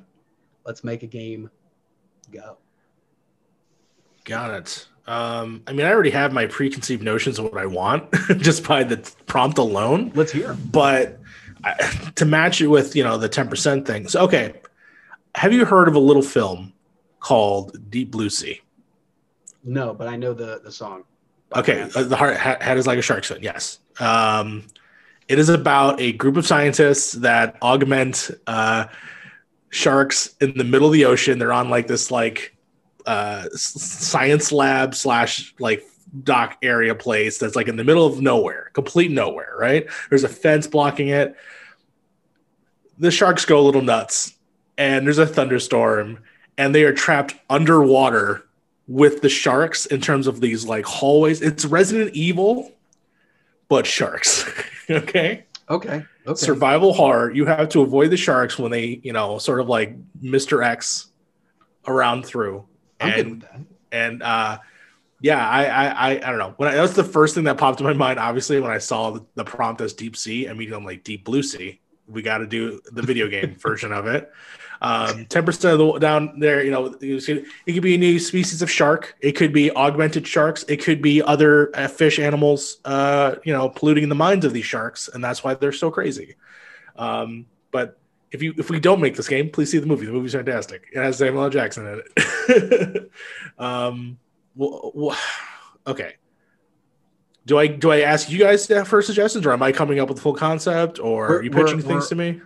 [0.67, 1.51] Let's make a game.
[2.33, 2.59] Go.
[4.25, 4.89] Got it.
[5.07, 8.83] Um, I mean, I already have my preconceived notions of what I want just by
[8.83, 8.97] the
[9.27, 10.11] prompt alone.
[10.17, 10.55] Let's hear.
[10.55, 11.21] But
[11.63, 11.75] I,
[12.17, 14.17] to match it with you know the ten percent things.
[14.17, 14.55] Okay,
[15.37, 16.73] have you heard of a little film
[17.21, 18.61] called Deep Blue Sea?
[19.63, 21.05] No, but I know the the song.
[21.55, 23.43] Okay, uh, the heart head is like a shark's fin.
[23.43, 23.79] Yes.
[24.01, 24.65] Um,
[25.29, 28.87] It is about a group of scientists that augment uh,
[29.71, 31.39] sharks in the middle of the ocean.
[31.39, 32.57] They're on like this like
[33.07, 35.85] uh, science lab slash like
[36.23, 39.55] dock area place that's like in the middle of nowhere, complete nowhere.
[39.59, 39.87] Right?
[40.09, 41.37] There's a fence blocking it.
[42.99, 44.35] The sharks go a little nuts,
[44.79, 46.19] and there's a thunderstorm,
[46.57, 48.47] and they are trapped underwater
[48.89, 51.43] with the sharks in terms of these like hallways.
[51.43, 52.73] It's Resident Evil,
[53.69, 54.49] but sharks.
[54.91, 55.45] okay.
[55.69, 56.05] Okay.
[56.27, 56.35] Okay.
[56.37, 57.33] Survival horror.
[57.33, 60.65] You have to avoid the sharks when they, you know, sort of like Mr.
[60.65, 61.09] X
[61.87, 62.67] around through.
[63.01, 63.61] I'm good and with that.
[63.93, 64.59] and uh
[65.21, 66.55] yeah, I I I, I don't know.
[66.57, 68.19] When I, that's the first thing that popped in my mind.
[68.19, 71.43] Obviously, when I saw the, the prompt as deep sea, immediately I'm like deep blue
[71.43, 71.81] sea.
[72.07, 74.31] We got to do the video game version of it.
[74.83, 78.71] Um, 10% of the down there, you know, it could be a new species of
[78.71, 79.17] shark.
[79.21, 80.65] It could be augmented sharks.
[80.69, 84.67] It could be other uh, fish animals, uh, you know, polluting the minds of these
[84.67, 86.37] sharks, and that's why they're so crazy.
[86.97, 87.99] Um, but
[88.33, 90.07] if you if we don't make this game, please see the movie.
[90.07, 90.85] The movie's fantastic.
[90.93, 91.51] It has Samuel L.
[91.51, 92.03] Jackson in
[92.49, 93.11] it.
[93.59, 94.19] um,
[94.55, 95.19] well, well,
[95.87, 96.15] okay.
[97.47, 100.19] Do I do I ask you guys for suggestions, or am I coming up with
[100.19, 102.41] a full concept, or are We're- you pitching things to me?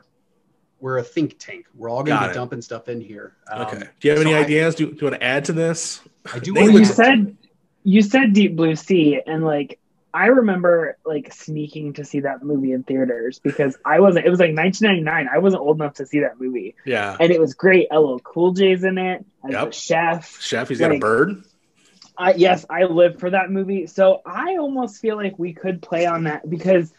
[0.80, 1.66] We're a think tank.
[1.74, 2.34] We're all going to be it.
[2.34, 3.36] dumping stuff in here.
[3.50, 3.82] Um, Okay.
[4.00, 4.74] Do you have any so I- ideas?
[4.74, 6.00] Do, do you want to add to this?
[6.32, 7.36] I, do Well, you would- said
[7.84, 9.78] you said Deep Blue Sea, and like
[10.12, 14.26] I remember like sneaking to see that movie in theaters because I wasn't.
[14.26, 15.28] It was like 1999.
[15.32, 17.16] I wasn't old enough to see that movie, Yeah.
[17.18, 17.86] and it was great.
[17.92, 19.64] LL Cool J's in it as Yep.
[19.66, 20.40] the chef.
[20.40, 21.42] Chef, he's got a bird.
[22.18, 26.04] I yes, I lived for that movie, so I almost feel like we could play
[26.06, 26.92] on that because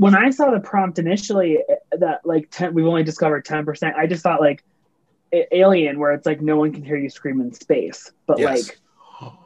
[0.00, 3.96] when I saw the prompt initially, eh, that like 10, we've only discovered ten percent.
[3.96, 4.64] I just thought like
[5.52, 8.48] Alien, where it's like no one can hear you scream in space, but Yes.
[8.68, 8.78] like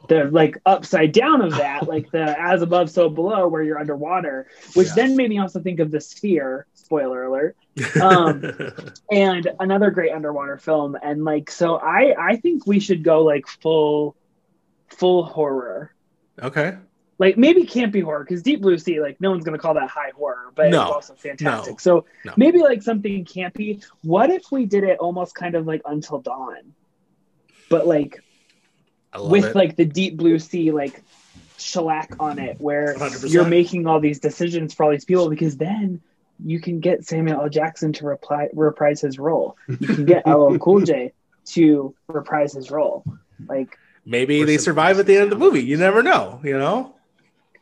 [0.07, 4.47] the like upside down of that, like the as above so below, where you're underwater,
[4.73, 6.67] which then made me also think of the Sphere.
[6.73, 7.57] Spoiler alert
[8.01, 8.43] um,
[9.11, 13.47] and another great underwater film and like so i i think we should go like
[13.47, 14.15] full
[14.89, 15.93] full horror
[16.41, 16.77] okay.
[17.17, 20.11] Like maybe campy horror because deep blue sea like no one's gonna call that high
[20.15, 20.81] horror but No.
[20.83, 21.77] it's also fantastic No.
[21.77, 22.33] so No.
[22.37, 26.73] maybe like something campy what if we did it almost kind of like until dawn
[27.69, 28.21] but like
[29.19, 29.55] with it.
[29.55, 31.01] like the deep blue sea like
[31.57, 33.31] shellac on it where 100%.
[33.31, 36.01] you're making all these decisions for all these people because then
[36.43, 37.47] you can get Samuel L.
[37.49, 39.55] Jackson to reply, reprise his role.
[39.69, 41.13] You can get LL Cool J
[41.53, 43.05] to reprise his role.
[43.47, 45.63] Like Maybe they survive at the end of the movie.
[45.63, 46.93] You never know, you know?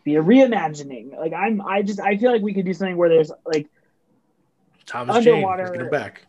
[0.04, 1.18] Be a reimagining.
[1.18, 3.68] Like I'm I just I feel like we could do something where there's like
[4.86, 6.26] Thomas Underwater- let's get him back.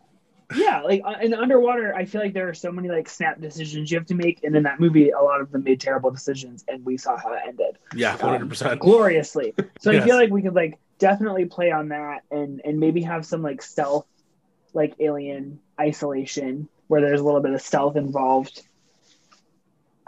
[0.55, 3.91] yeah, like uh, in underwater I feel like there are so many like snap decisions
[3.91, 6.63] you have to make and in that movie a lot of them made terrible decisions
[6.67, 7.77] and we saw how it ended.
[7.95, 8.79] Yeah, 100%.
[8.79, 9.53] gloriously.
[9.79, 13.25] So I feel like we could like definitely play on that and and maybe have
[13.25, 14.05] some like stealth,
[14.73, 18.61] like alien isolation where there's a little bit of stealth involved.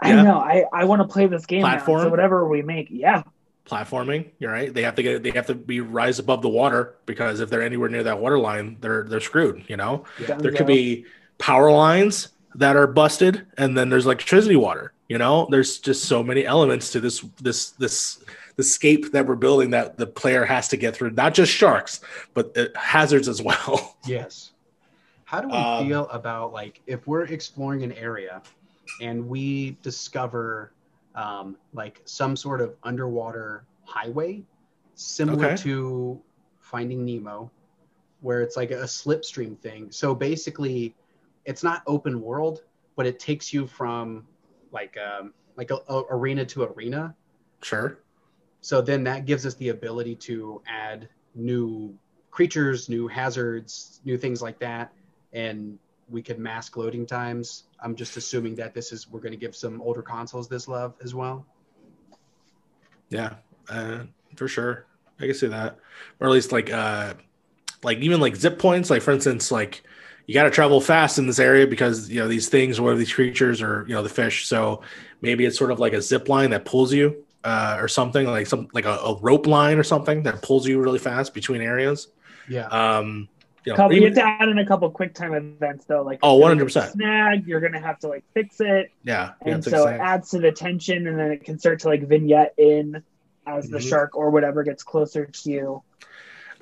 [0.00, 0.16] I Yeah.
[0.16, 0.38] don't know.
[0.38, 1.62] I I want to play this game.
[1.62, 3.24] Now, so whatever we make, yeah,
[3.68, 4.72] Platforming, you're right.
[4.72, 7.62] They have to get they have to be rise above the water because if they're
[7.62, 10.04] anywhere near that water line, they're they're screwed, you know?
[10.38, 11.04] There could be
[11.38, 15.46] power lines that are busted and then there's electricity water, you know?
[15.50, 18.24] There's just so many elements to this this this
[18.56, 22.00] the scape that we're building that the player has to get through, not just sharks,
[22.34, 23.96] but uh, hazards as well.
[24.06, 24.52] Yes.
[25.26, 28.40] How do we Um, feel about like if we're exploring an area
[29.02, 30.72] and we discover
[31.14, 34.42] um, like some sort of underwater highway
[34.94, 35.62] similar Okay.
[35.62, 36.20] to
[36.60, 37.50] Finding Nemo,
[38.20, 39.90] where it's like a slipstream thing.
[39.90, 40.94] So basically,
[41.44, 42.62] it's not open world,
[42.96, 44.26] but it takes you from
[44.72, 47.14] like um, like a, a arena to arena.
[47.62, 47.98] Sure.
[48.60, 51.96] So then that gives us the ability to add new
[52.30, 54.92] creatures, new hazards, new things like that,
[55.32, 55.78] and
[56.10, 57.64] we could mask loading times.
[57.80, 60.94] I'm just assuming that this is we're going to give some older consoles this love
[61.02, 61.46] as well.
[63.10, 63.34] Yeah,
[63.68, 64.04] uh,
[64.36, 64.86] for sure.
[65.20, 65.78] I can see that,
[66.20, 67.14] or at least like, uh,
[67.82, 68.90] like even like zip points.
[68.90, 69.82] Like for instance, like
[70.26, 73.12] you got to travel fast in this area because you know these things, are these
[73.12, 74.46] creatures, or you know the fish.
[74.46, 74.82] So
[75.20, 78.46] maybe it's sort of like a zip line that pulls you, uh, or something like
[78.46, 82.08] some like a, a rope line or something that pulls you really fast between areas.
[82.48, 82.66] Yeah.
[82.66, 83.28] Um,
[83.68, 86.02] you know, Couple, you even- have to add in a couple quick time events though.
[86.02, 86.92] Like Oh, if there's a 100%.
[86.92, 90.30] Snag, you're gonna have to like fix it, yeah, and have so say- it adds
[90.30, 93.02] to the tension, and then it can start to like vignette in
[93.46, 93.88] as the Mhm.
[93.88, 95.82] shark or whatever gets closer to you.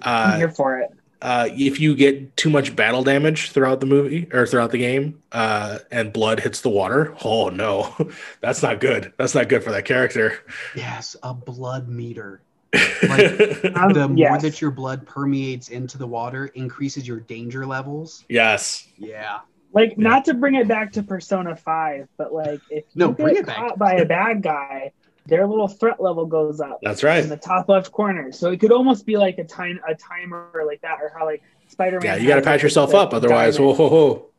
[0.02, 0.90] I'm uh, here for it.
[1.22, 5.22] uh, if you get too much battle damage throughout the movie or throughout the game,
[5.32, 7.94] uh, and blood hits the water, oh no,
[8.40, 9.12] that's not good.
[9.16, 10.38] That's not good for that character.
[10.74, 12.40] Yes, a blood meter.
[13.76, 18.24] Um, the more that your blood permeates into the water, increases your danger levels.
[18.28, 18.86] yes.
[18.96, 19.40] Yeah.
[19.72, 20.08] Like Yeah.
[20.08, 23.42] not to bring it back to Persona Five, but like if No, you bring get
[23.42, 23.56] it back.
[23.56, 24.92] caught by a bad guy,
[25.26, 27.22] their little threat level goes up That's right.
[27.22, 28.30] in the top left corner.
[28.32, 31.42] So it could almost be like a time a timer like that, or how like
[31.68, 32.04] Spider Man.
[32.04, 33.12] Yeah, you got to patch yourself up.
[33.12, 34.30] Otherwise, whoa, whoa, whoa.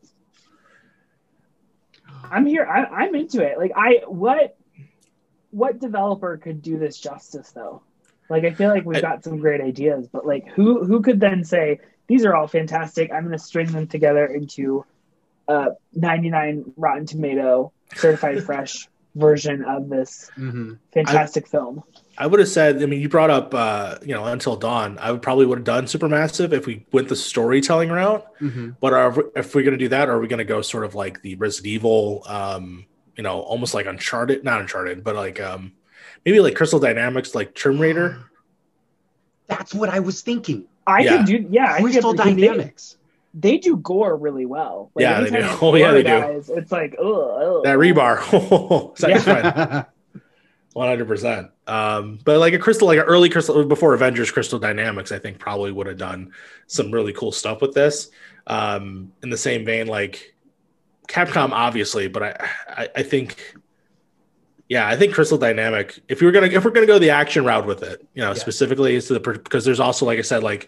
[2.31, 2.65] I'm here.
[2.65, 3.57] I, I'm into it.
[3.57, 4.57] Like I what
[5.51, 7.81] what developer could do this justice though?
[8.29, 11.19] Like I feel like we've I- got some great ideas, but like who who could
[11.19, 13.11] then say these are all fantastic?
[13.11, 14.85] I'm going to string them together into
[15.47, 21.83] a 99 Rotten Tomato certified fresh version of this hmm fantastic film.
[22.17, 24.97] I would have said, I mean, you brought up, uh, you know, Until Dawn.
[24.99, 28.25] I would probably would have done Supermassive if we went the storytelling route.
[28.39, 30.83] hmm But are, if we're going to do that, are we going to go sort
[30.83, 35.39] of like the Resident Evil, um, you know, almost like Uncharted, not Uncharted, but like
[35.39, 35.73] um,
[36.25, 38.19] maybe like Crystal Dynamics, like Tomb Raider?
[39.47, 40.65] That's what I was thinking.
[40.85, 41.17] I Yeah.
[41.17, 42.97] could do yeah, Crystal because they- Dynamics.
[43.33, 44.89] They, do gore really well.
[44.97, 45.37] Yeah, they do.
[45.61, 46.53] Oh, yeah, gore they do.
[46.55, 48.97] It's like oh, That rebar.
[48.97, 49.25] Second.
[49.25, 49.83] Yeah.
[50.73, 51.49] One hundred percent.
[51.65, 55.39] Um, but like a crystal, like an early crystal before Avengers, Crystal Dynamics, I think
[55.39, 56.31] probably would have done
[56.67, 58.09] some really cool stuff with this.
[58.45, 60.35] Um, in the same vein, like
[61.07, 63.55] Capcom, obviously, but I, I, I think,
[64.69, 65.99] yeah, I think Crystal Dynamic.
[66.09, 68.29] If we were gonna, if we're gonna go the action route with it, you know,
[68.29, 68.33] Yeah.
[68.35, 70.67] specifically is to the because there's also, like I said, like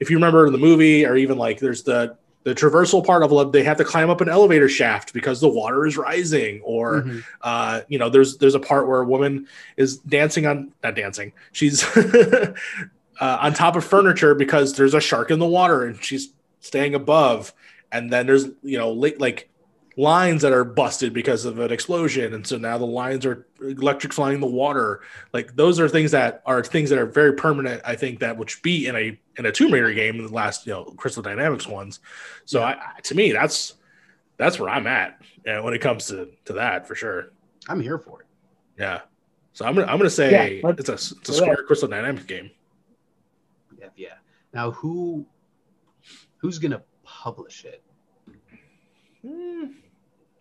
[0.00, 3.30] if you remember in the movie, or even like there's the the traversal part of
[3.30, 3.52] love.
[3.52, 7.22] they have to climb up an elevator shaft because the water is rising, or Mhm.
[7.42, 9.46] uh, you know, there's there's a part where a woman
[9.76, 12.54] is dancing on not dancing, she's uh,
[13.20, 17.52] on top of furniture because there's a shark in the water and she's staying above,
[17.92, 19.49] and then there's you know like
[20.00, 24.40] lines that are busted because of an explosion, and so now the lines are electrifying
[24.40, 25.00] the water.
[25.32, 27.82] Like those are things that are things that are very permanent.
[27.84, 30.66] I think that would be in a in a Tomb Raider game in the last
[30.66, 32.00] you know Crystal Dynamics ones.
[32.44, 33.74] So I, I- to me, that's
[34.36, 37.32] that's where I'm at uh, when it comes to to that for sure.
[37.68, 38.26] I'm here for it.
[38.78, 39.00] Yeah.
[39.52, 40.30] So I'm gonna I'm gonna say
[40.62, 41.66] Yeah, it's a it's a Square that.
[41.66, 42.50] Crystal Dynamics game.
[43.78, 44.14] Yeah, yeah.
[44.54, 45.26] Now who
[46.38, 47.82] who's gonna publish it?
[49.26, 49.64] Hmm.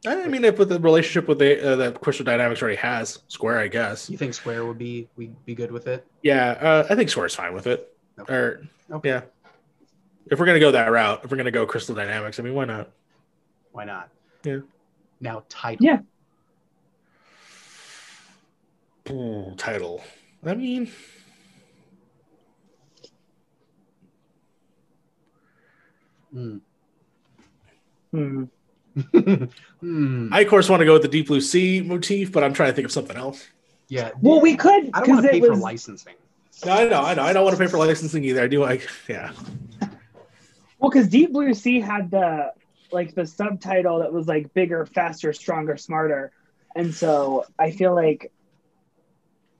[0.08, 3.60] I mean, if with the relationship with the uh, that Crystal Dynamics already has Square,
[3.60, 4.10] I guess.
[4.10, 6.08] You think Square would be we be good with it?
[6.24, 7.93] Yeah, uh, I think Square's fine with it.
[8.18, 8.34] Okay.
[8.34, 9.10] Or Okay.
[9.10, 9.22] yeah,
[10.32, 12.66] if we're gonna go that route, if we're gonna go Crystal Dynamics, I mean, why
[12.66, 12.91] not?
[13.74, 14.10] Why not?
[14.43, 14.60] Yeah.
[15.20, 15.86] Now title.
[15.86, 16.00] Yeah.
[19.12, 20.02] Ooh, title.
[20.45, 20.89] I mean,
[26.34, 26.62] Mm.
[28.12, 28.43] Hmm.
[28.96, 30.28] Hmm.
[30.34, 32.70] I of course want to go with the Deep Blue Sea motif, but I'm trying
[32.70, 33.48] to think of something else.
[33.88, 34.12] Yeah.
[34.22, 36.16] Well, we could I don't want to pay it for licensing.
[36.66, 38.44] No, I know, I know, I don't want to pay for licensing either.
[38.44, 39.32] I do like, yeah,
[40.80, 42.52] well because Deep Blue Sea had the
[42.92, 46.32] like the subtitle that was like bigger, faster, stronger, smarter,
[46.76, 48.32] and so I feel like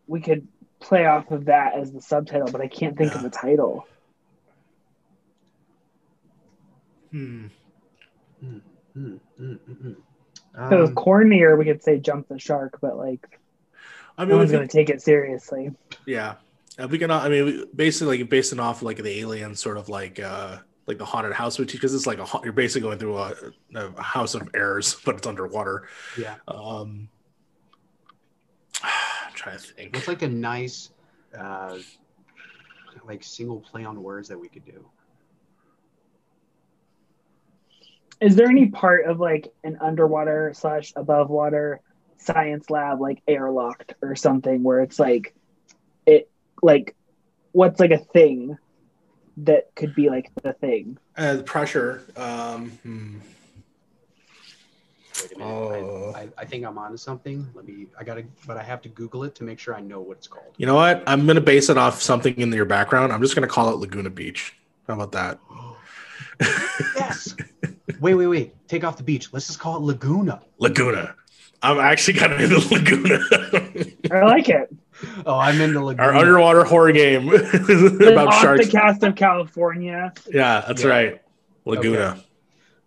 [0.08, 0.48] we could
[0.82, 3.30] play off of that as the subtitle, but I can't think of Yeah.
[3.30, 3.88] the title.
[7.12, 7.48] hmm.
[8.94, 9.18] Hmm.
[9.38, 13.40] If it was Um, cornier, we could say jump the shark, but like
[14.18, 15.72] I no mean, one's gonna take it seriously.
[16.06, 16.36] Yeah,
[16.78, 17.12] uh, we can.
[17.12, 21.06] I mean, basically, like, basing off like the alien sort of like uh like the
[21.06, 23.34] haunted house motif because it's like a you're basically going through a,
[23.76, 25.88] a house of errors, but it's underwater.
[26.18, 26.36] yeah.
[26.48, 27.10] Um,
[28.84, 29.94] I'm trying to think.
[29.96, 30.90] What's like a nice
[31.38, 31.78] uh
[33.06, 34.84] like single play on words that we could do?
[38.22, 41.80] Is there any part of like an underwater slash above water
[42.17, 45.34] science lab like airlocked or something where it's like
[46.05, 46.30] it
[46.61, 46.95] like
[47.53, 48.57] what's like a thing
[49.38, 50.97] that could be like the thing?
[51.17, 52.01] Uh, the pressure.
[52.17, 53.17] Um, hmm.
[55.22, 55.53] Wait a minute.
[55.53, 56.13] Oh.
[56.15, 57.47] I, I, I think I'm onto something.
[57.53, 60.01] Let me I gotta but I have to Google it to make sure I know
[60.01, 60.53] what it's called.
[60.57, 61.03] You know what?
[61.07, 63.13] I'm gonna base it off something in your background.
[63.13, 64.55] I'm just gonna call it Laguna Beach.
[64.88, 65.39] How about that?
[66.95, 67.36] Yes.
[68.00, 68.68] Wait, wait, wait.
[68.68, 69.30] Take off the beach.
[69.34, 70.41] Let's just call it Laguna.
[70.60, 71.16] Laguna.
[71.62, 73.20] I'm actually kind of into Laguna.
[74.12, 74.74] I like it.
[75.26, 76.08] Oh, I'm into Laguna.
[76.10, 78.66] Our underwater horror game about Off sharks.
[78.66, 80.14] the cast of California.
[80.32, 80.89] Yeah, that's Yeah.
[80.89, 81.22] right.
[81.66, 82.00] Laguna.
[82.00, 82.26] Okay.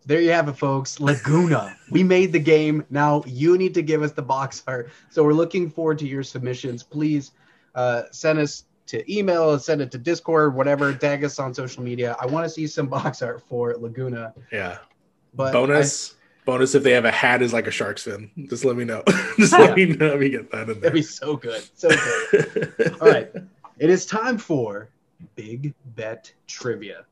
[0.05, 0.99] There you have it, folks.
[1.01, 1.77] Laguna.
[1.91, 2.85] we made the game.
[2.91, 4.91] Now you need to give us the box art.
[5.11, 6.83] So we're looking forward to your submissions.
[6.83, 7.33] Please
[7.75, 10.93] uh, send us to email, send it to Discord, whatever.
[10.93, 12.17] Tag us on social media.
[12.21, 14.35] I want to see some box art for Laguna.
[14.51, 14.79] Yeah.
[15.35, 16.15] But bonus.
[16.45, 18.31] bonus if they have a hat is like a shark's fin.
[18.49, 19.03] Just let me know.
[19.39, 19.59] Just Yeah.
[19.59, 20.75] let me know if you get that in there.
[20.75, 21.63] that'd be so good.
[21.75, 22.97] So good.
[23.01, 23.31] All right.
[23.79, 24.89] It is time for
[25.35, 27.05] Big Bet Trivia.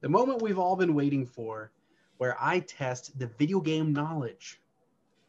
[0.00, 1.70] The moment we've all been waiting for,
[2.18, 4.60] where I test the video game knowledge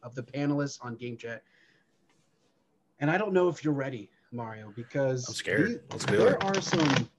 [0.01, 1.43] of the panelists on Game Chat.
[2.99, 5.67] And I don't know if you're ready, Mario, because I'm scared.
[5.69, 6.43] we- Let's do there it.
[6.43, 7.09] are some.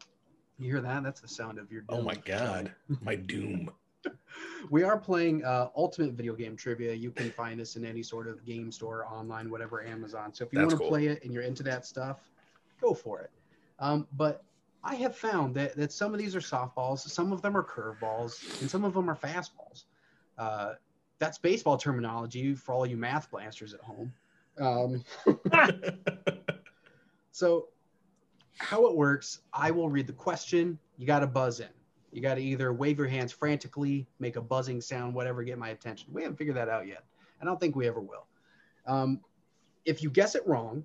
[0.58, 1.02] You hear that?
[1.02, 1.82] That's the sound of your.
[1.82, 1.98] Doom.
[1.98, 3.70] Oh my god, my doom.
[4.70, 6.92] We are playing uh, Ultimate Video Game Trivia.
[6.92, 10.32] You can find this in any sort of game store, online, whatever, Amazon.
[10.34, 10.88] So if you That's want to cool.
[10.88, 12.18] play it and you're into that stuff,
[12.80, 13.30] go for it.
[13.78, 14.42] Um, but
[14.82, 18.60] I have found that, that some of these are softballs, some of them are curveballs,
[18.60, 19.84] and some of them are fastballs.
[20.38, 20.74] Uh,
[21.18, 24.12] that's baseball terminology for all you math blasters at home.
[24.58, 25.04] Um,
[27.34, 27.66] so,
[28.58, 30.78] how it works, I will read the question.
[30.96, 31.66] You got to buzz in.
[32.12, 35.70] You got to either wave your hands frantically, make a buzzing sound, whatever, get my
[35.70, 36.10] attention.
[36.12, 37.02] We haven't figured that out yet.
[37.42, 38.26] I don't think we ever will.
[38.86, 39.20] Um,
[39.84, 40.84] if you guess it wrong,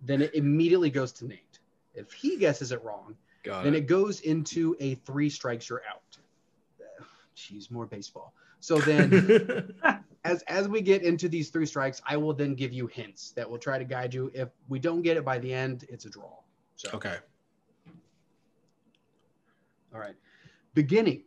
[0.00, 1.58] then it immediately goes to Nate.
[1.94, 3.14] If he guesses it wrong,
[3.44, 3.80] Got then it.
[3.80, 6.16] it goes into a three strikes you're out.
[7.36, 8.32] Jeez, more baseball.
[8.60, 9.74] So then
[10.26, 13.48] as as we get into these three strikes, I will then give you hints that
[13.48, 14.30] will try to guide you.
[14.34, 16.32] If we don't get it by the end, it's a draw.
[16.76, 17.16] So okay.
[19.94, 20.16] all right.
[20.74, 21.22] Beginning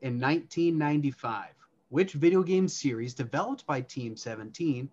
[0.00, 1.48] in 1995,
[1.90, 4.88] which video game series developed by Team 17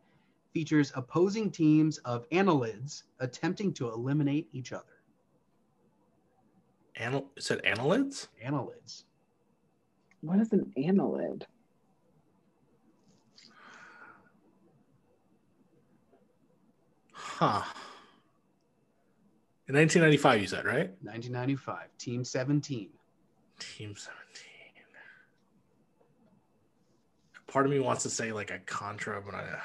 [0.53, 4.84] features opposing teams of annelids attempting to eliminate each other?
[6.97, 8.28] Anal- is it annelids?
[8.43, 9.03] Annelids.
[10.22, 11.43] What is an annelid?
[17.42, 17.64] Huh.
[19.68, 20.92] In 1995, you said, right?
[21.02, 22.89] 1995, Team 17.
[23.58, 24.14] Team 17.
[27.48, 29.58] Part of me wants to say like a Contra, but I.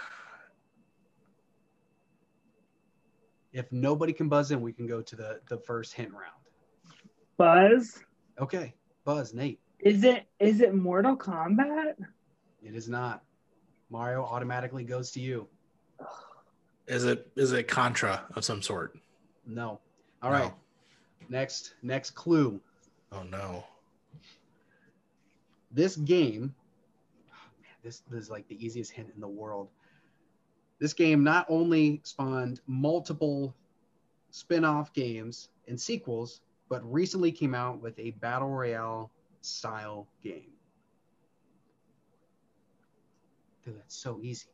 [3.53, 6.33] If nobody can buzz in, we can go to the the first hint round.
[7.37, 7.99] Buzz?
[8.41, 8.72] Okay,
[9.05, 9.61] buzz, Nate.
[9.81, 11.97] Is it is it Mortal Kombat?
[12.62, 13.22] It is not.
[13.91, 15.47] Mario automatically goes to you.
[16.87, 18.97] Is it is it Contra of some sort?
[19.47, 19.80] No.
[20.22, 20.53] All right.
[21.28, 22.61] Next next clue.
[23.12, 23.64] Oh no.
[25.72, 26.55] This game,
[27.30, 29.68] oh, man, this, this is like the easiest hint in the world.
[30.78, 33.55] This game not only spawned multiple
[34.30, 39.11] spin-off games and sequels, but recently came out with a battle royale
[39.41, 40.53] style game.
[43.64, 44.47] Dude, that's so easy.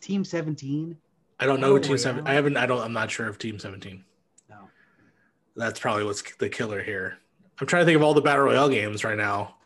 [0.00, 0.96] Team 17?
[1.40, 2.24] I don't know Oh, Team Seven.
[2.24, 2.30] yeah.
[2.32, 2.56] I haven't.
[2.56, 2.80] I don't.
[2.80, 4.04] I'm not sure of Team 17.
[4.50, 4.56] No.
[5.56, 7.18] That's probably what's the killer here.
[7.60, 9.56] I'm trying to think of all the battle royale games right now.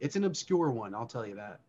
[0.00, 1.60] It's an obscure one, I'll tell you that.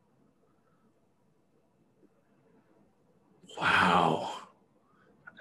[3.59, 4.33] Wow.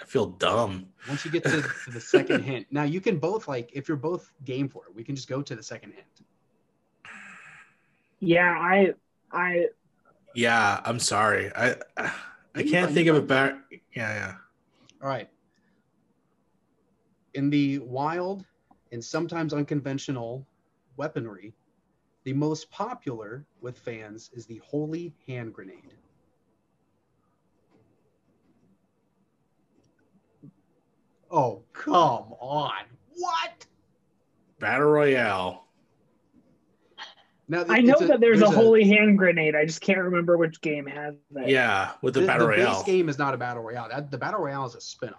[0.00, 0.86] I feel dumb.
[1.08, 3.96] Once you get to, to the second hint, now you can both like if you're
[3.96, 6.06] both game for it, we can just go to the second hint.
[8.20, 8.94] Yeah, I
[9.30, 9.66] I
[10.34, 11.52] Yeah, I'm sorry.
[11.54, 12.12] I I
[12.64, 13.62] You're can't think of a better.
[13.70, 13.80] Yeah,
[14.14, 14.34] yeah.
[15.02, 15.28] All right.
[17.34, 18.44] In the wild
[18.92, 20.46] and sometimes unconventional
[20.96, 21.54] weaponry,
[22.24, 25.94] the most popular with fans is the holy hand grenade.
[31.30, 32.84] Oh, come on.
[33.14, 33.66] What?
[34.58, 35.67] Battle royale.
[37.50, 39.56] Now I know it's that there's, a holy hand grenade.
[39.56, 41.48] I just can't remember which game has it.
[41.48, 42.74] Yeah, with the, the, battle the royale.
[42.74, 43.88] base game is not a battle royale.
[43.88, 45.14] That, the battle royale is a spin-off.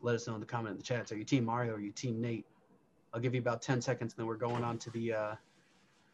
[0.00, 1.12] Let us know in the comment in the chat.
[1.12, 2.46] Are you Team Mario or are you Team Nate?
[3.12, 5.30] I'll give you about 10 seconds, and then we're going on to the uh,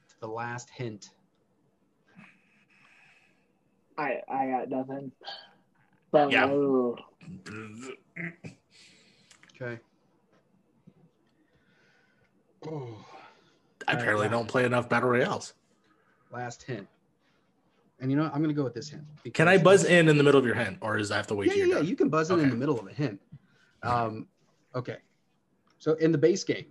[0.08, 1.10] to the last hint.
[3.98, 5.12] I I got nothing.
[6.12, 6.46] But Yeah.
[6.46, 6.96] oh,
[9.60, 9.80] Okay.
[12.66, 13.04] Oh,
[13.88, 14.32] I apparently now.
[14.32, 15.54] don't play enough battle royales.
[16.30, 16.86] last hint.
[18.00, 18.32] And you know, what?
[18.32, 19.04] I'm going to go with this hint.
[19.34, 21.34] Can I buzz in in the middle of your hint, or does I have to
[21.34, 21.74] wait yeah, yeah, you're yeah.
[21.76, 21.86] done?
[21.86, 23.20] You can buzz in in the middle of a hint.
[23.82, 24.26] Um,
[24.74, 24.98] okay.
[25.78, 26.66] So in the base game,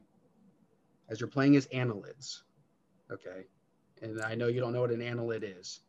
[1.09, 2.41] as you're playing as annelids,
[3.11, 3.45] okay,
[4.01, 5.81] and I know you don't know what an annelid is.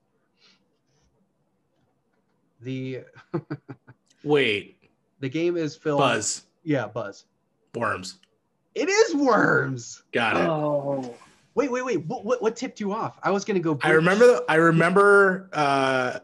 [2.63, 3.01] The
[4.25, 4.79] Wait,
[5.21, 5.99] the game is filled.
[5.99, 7.25] buzz, Yeah, buzz.
[7.75, 8.19] worms.
[8.75, 10.03] It is worms.
[10.13, 10.49] Got it.
[10.49, 11.15] oh.
[11.55, 12.07] Wait, wait, wait.
[12.07, 13.19] What, what, what tipped you off?
[13.23, 13.79] I was gonna go.
[13.83, 14.41] I remember.
[14.49, 15.51] I remember.
[15.53, 16.21] Uh,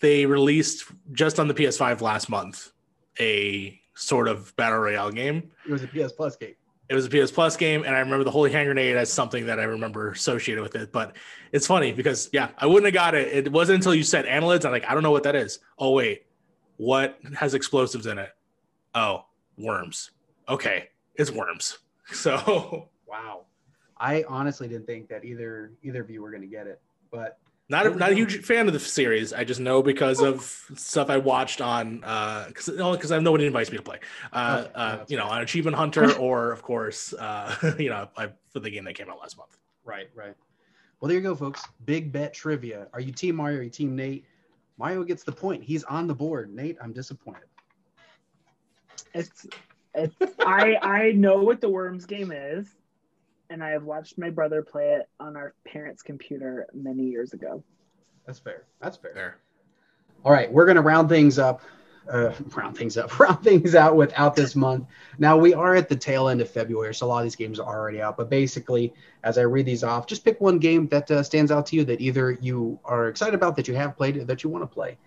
[0.00, 2.72] they released just on the PS5 last month
[3.20, 5.50] a sort of battle royale game.
[5.68, 6.54] It was a PS Plus game.
[6.94, 9.46] It was a PS Plus game, and I remember the Holy Hand Grenade as something
[9.46, 10.92] that I remember associated with it.
[10.92, 11.16] But
[11.52, 13.46] it's funny because yeah, I wouldn't have got it.
[13.46, 14.64] It wasn't until you said annelids.
[14.64, 15.58] I'm like, I don't know what that is.
[15.78, 16.26] Oh wait,
[16.76, 18.30] what has explosives in it?
[18.94, 19.26] Oh,
[19.58, 20.12] worms.
[20.48, 21.78] Okay, it's worms.
[22.12, 23.46] So wow,
[23.96, 27.38] I honestly didn't think that either either of you were going to get it, but
[27.68, 29.32] not a, not a huge fan of the series.
[29.32, 30.42] I just know because of
[30.76, 34.00] stuff I watched on because uh, because I nobody invites me to play.
[34.32, 38.28] Uh, oh, uh, you know, on Achievement Hunter or of course, uh, you know, I,
[38.52, 39.56] for the game that came out last month.
[39.84, 40.34] Right, right.
[41.00, 41.64] Well, there you go, folks.
[41.86, 42.88] Big bet trivia.
[42.92, 43.58] Are you Team Mario?
[43.58, 44.26] Or are you Team Nate?
[44.76, 45.62] Mario gets the point.
[45.62, 46.54] He's on the board.
[46.54, 47.44] Nate, I'm disappointed.
[49.14, 49.46] It's,
[49.94, 52.74] it's I I know what the Worms game is
[53.50, 57.62] and I have watched my brother play it on our parents' computer many years ago.
[58.26, 58.64] That's fair.
[58.80, 59.12] That's fair.
[59.14, 59.38] fair.
[60.24, 61.62] All right, we're gonna round things up.
[62.08, 64.86] Uh, round things up, round things out without this month.
[65.18, 67.58] Now we are at the tail end of February, so a lot of these games
[67.58, 68.16] are already out.
[68.16, 68.92] But basically,
[69.22, 71.84] as I read these off, just pick one game that uh, stands out to you
[71.84, 74.66] that either you are excited about, that you have played, or that you want to
[74.66, 74.98] play.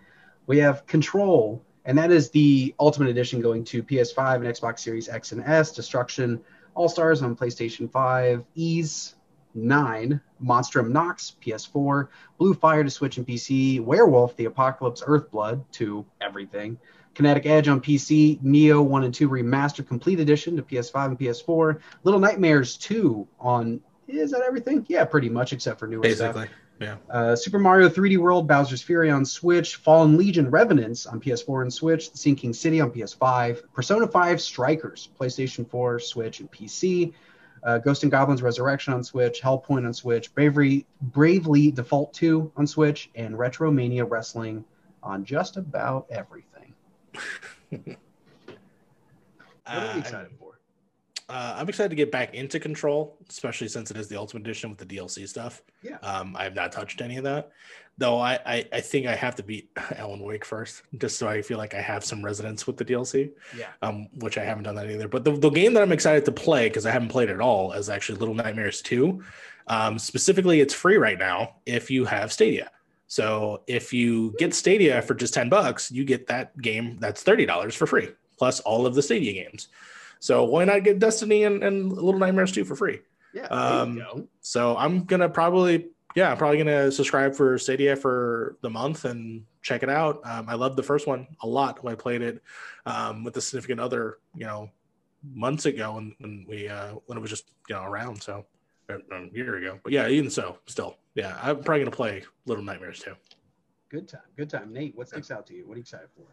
[0.47, 5.09] We have Control, and that is the Ultimate Edition going to PS5 and Xbox Series
[5.09, 5.71] X and S.
[5.71, 6.41] Destruction
[6.77, 9.15] all Stars on PlayStation 5, Ys
[9.55, 16.05] 9, Monstrum Nox, PS4, Blue Fire to Switch and PC, Werewolf, The Apocalypse, Earthblood to
[16.21, 16.77] everything,
[17.15, 21.79] Kinetic Edge on PC, Nioh 1 and 2 Remastered Complete Edition to PS5 and PS4,
[22.03, 24.85] Little Nightmares 2 on, is that everything?
[24.87, 26.43] Yeah, pretty much, except for newer Basically.
[26.45, 26.55] stuff.
[26.79, 26.97] Yeah.
[27.09, 31.73] Uh, Super Mario 3D World, Bowser's Fury on Switch, Fallen Legion Revenants on PS4 and
[31.73, 37.13] Switch, The Sinking City on PS5, Persona 5 Strikers, PlayStation 4, Switch, and PC,
[37.63, 42.67] uh, Ghost and Goblins Resurrection on Switch, Hellpoint on Switch, Bravery, Bravely Default 2 on
[42.67, 44.63] Switch, and Retromania Wrestling
[45.01, 46.73] on just about everything.
[47.69, 47.97] what
[49.65, 50.46] are we excited for?
[51.29, 54.69] Uh, I'm excited to get back into Control, especially since it is the Ultimate Edition
[54.69, 55.61] with the DLC stuff.
[55.81, 55.97] Yeah.
[55.97, 57.51] Um, I have not touched any of that,
[57.97, 58.17] though.
[58.17, 61.57] I, I, I think I have to beat Alan Wake first, just so I feel
[61.57, 63.31] like I have some resonance with the DLC.
[63.57, 63.67] Yeah.
[63.81, 65.09] Um, which I haven't done that either.
[65.09, 67.41] But the, the game that I'm excited to play because I haven't played it at
[67.41, 69.21] all is actually Little Nightmares 2.
[69.67, 72.71] Um, specifically, it's free right now if you have Stadia.
[73.07, 77.73] So if you get Stadia for just 10 bucks, you get that game that's $30
[77.73, 79.67] for free, plus all of the Stadia games.
[80.19, 83.01] So why not get Destiny and, and Little Nightmares 2 for free?
[83.33, 83.45] Yeah.
[83.47, 89.05] Um, so I'm gonna probably yeah, I'm probably gonna subscribe for Stadia for the month
[89.05, 90.21] and check it out.
[90.25, 92.41] Um, I love the first one a lot when I played it
[92.87, 94.71] um, with a significant other, you know,
[95.23, 98.23] months ago when, when we uh, when it was just you know around.
[98.23, 98.45] So
[98.89, 98.97] a
[99.31, 103.13] year ago, but yeah, even so, still, yeah, I'm probably gonna play Little Nightmares 2.
[103.89, 104.73] Good time, good time.
[104.73, 105.67] Nate, what sticks out to you?
[105.67, 106.23] What are you excited for?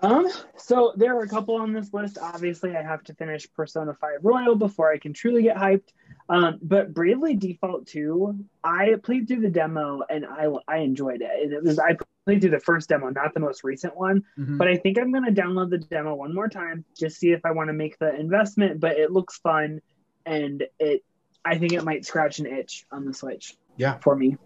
[0.00, 2.18] Um, so there are a couple on this list.
[2.20, 5.88] Obviously, I have to finish Persona 5 Royal before I can truly get hyped.
[6.28, 11.30] Um, but Bravely Default 2, I played through the demo and I I enjoyed it.
[11.42, 11.96] And it was I
[12.26, 14.22] played through the first demo, not the most recent one.
[14.38, 14.56] Mm-hmm.
[14.56, 17.50] But I think I'm gonna download the demo one more time, just see if I
[17.50, 18.78] want to make the investment.
[18.78, 19.80] But it looks fun
[20.24, 21.02] and it
[21.44, 23.56] I think it might scratch an itch on the Switch.
[23.76, 23.98] Yeah.
[23.98, 24.36] For me.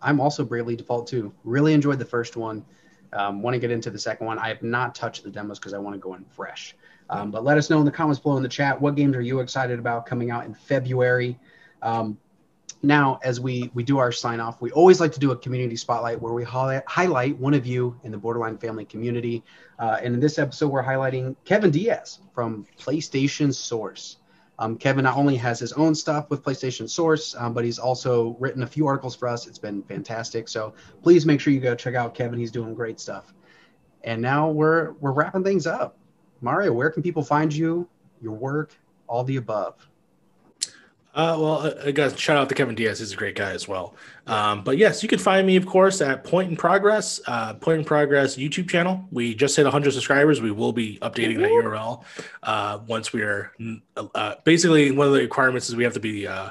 [0.00, 1.32] I'm also Bravely Default 2.
[1.44, 2.64] Really enjoyed the first one.
[3.12, 4.38] Um, want to get into the second one.
[4.38, 6.74] I have not touched the demos because I want to go in fresh.
[7.10, 9.20] Um, but let us know in the comments below in the chat what games are
[9.20, 11.38] you excited about coming out in February.
[11.82, 12.16] Um,
[12.82, 15.76] now, as we we do our sign off, we always like to do a community
[15.76, 19.44] spotlight where we highlight, highlight one of you in the Borderline family community.
[19.78, 24.16] Uh, and in this episode, we're highlighting Kevin Diaz from PlayStation Source.
[24.62, 28.36] Um, Kevin not only has his own stuff with PlayStation Source, um, but he's also
[28.38, 29.48] written a few articles for us.
[29.48, 30.48] It's been fantastic.
[30.48, 30.72] So
[31.02, 32.38] please make sure you go check out Kevin.
[32.38, 33.34] He's doing great stuff.
[34.04, 35.98] And now we're we're wrapping things up.
[36.40, 37.88] Mario, where can people find you,
[38.20, 38.72] your work,
[39.08, 39.74] all the above?
[41.14, 43.00] Uh, well, uh, guys, shout out to Kevin Diaz.
[43.00, 43.94] He's a great guy as well.
[44.26, 47.80] Um, but yes, you can find me, of course, at Point in Progress, uh, Point
[47.80, 49.04] in Progress YouTube channel.
[49.10, 50.40] We just hit 100 subscribers.
[50.40, 52.02] We will be updating that URL
[52.42, 53.52] uh, once we are
[53.96, 56.50] uh, basically one of the requirements is we have to be uh,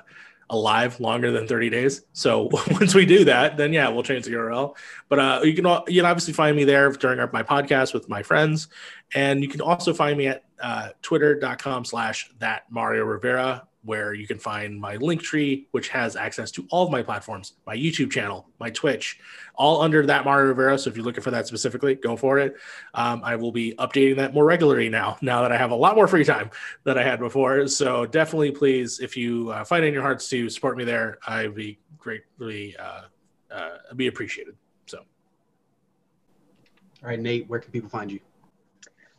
[0.51, 2.03] alive longer than 30 days.
[2.13, 4.75] So once we do that, then yeah, we'll change the URL.
[5.09, 8.07] But uh, you can you can obviously find me there during our, my podcast with
[8.07, 8.67] my friends,
[9.15, 14.27] and you can also find me at uh, twitter.com slash that Mario Rivera where you
[14.27, 18.11] can find my link tree, which has access to all of my platforms, my YouTube
[18.11, 19.19] channel, my Twitch,
[19.55, 20.77] all under that Mario Rivera.
[20.77, 22.55] So if you're looking for that specifically, go for it.
[22.93, 25.95] Um, I will be updating that more regularly now, now that I have a lot
[25.95, 26.51] more free time
[26.83, 27.67] than I had before.
[27.67, 31.55] So definitely, please, if you uh, find in your hearts to support me there, I'd
[31.55, 33.03] be greatly uh,
[33.51, 34.55] uh, be appreciated.
[34.85, 38.19] So, all right, Nate, where can people find you?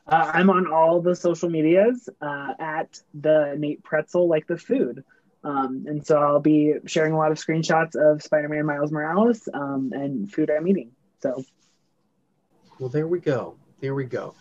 [0.06, 5.04] Uh, I'm on all the social medias uh, at the Nate Pretzel, like the food.
[5.44, 9.92] Um, and so I'll be sharing a lot of screenshots of Spider-Man Miles Morales um,
[9.94, 10.92] and food I'm eating.
[11.20, 11.44] So,
[12.78, 13.56] well, there we go.
[13.80, 14.34] There we go.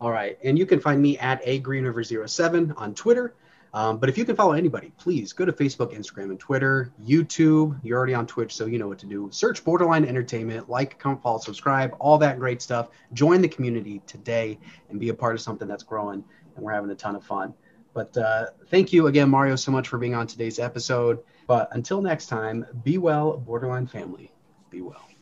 [0.00, 3.34] All right, and you can find me at a green over 07 on Twitter.
[3.76, 7.78] Um, but if you can follow anybody, please go to Facebook, Instagram, and Twitter, YouTube.
[7.82, 9.28] You're already on Twitch, so you know what to do.
[9.30, 12.88] Search Borderline Entertainment, like, comment, follow, subscribe, all that great stuff.
[13.12, 14.58] Join the community today
[14.88, 16.24] and be a part of something that's growing,
[16.54, 17.52] and we're having a ton of fun.
[17.92, 21.18] But uh, thank you again, Mario, so much for being on today's episode.
[21.46, 24.32] But until next time, be well, Borderline family.
[24.70, 25.15] Be well.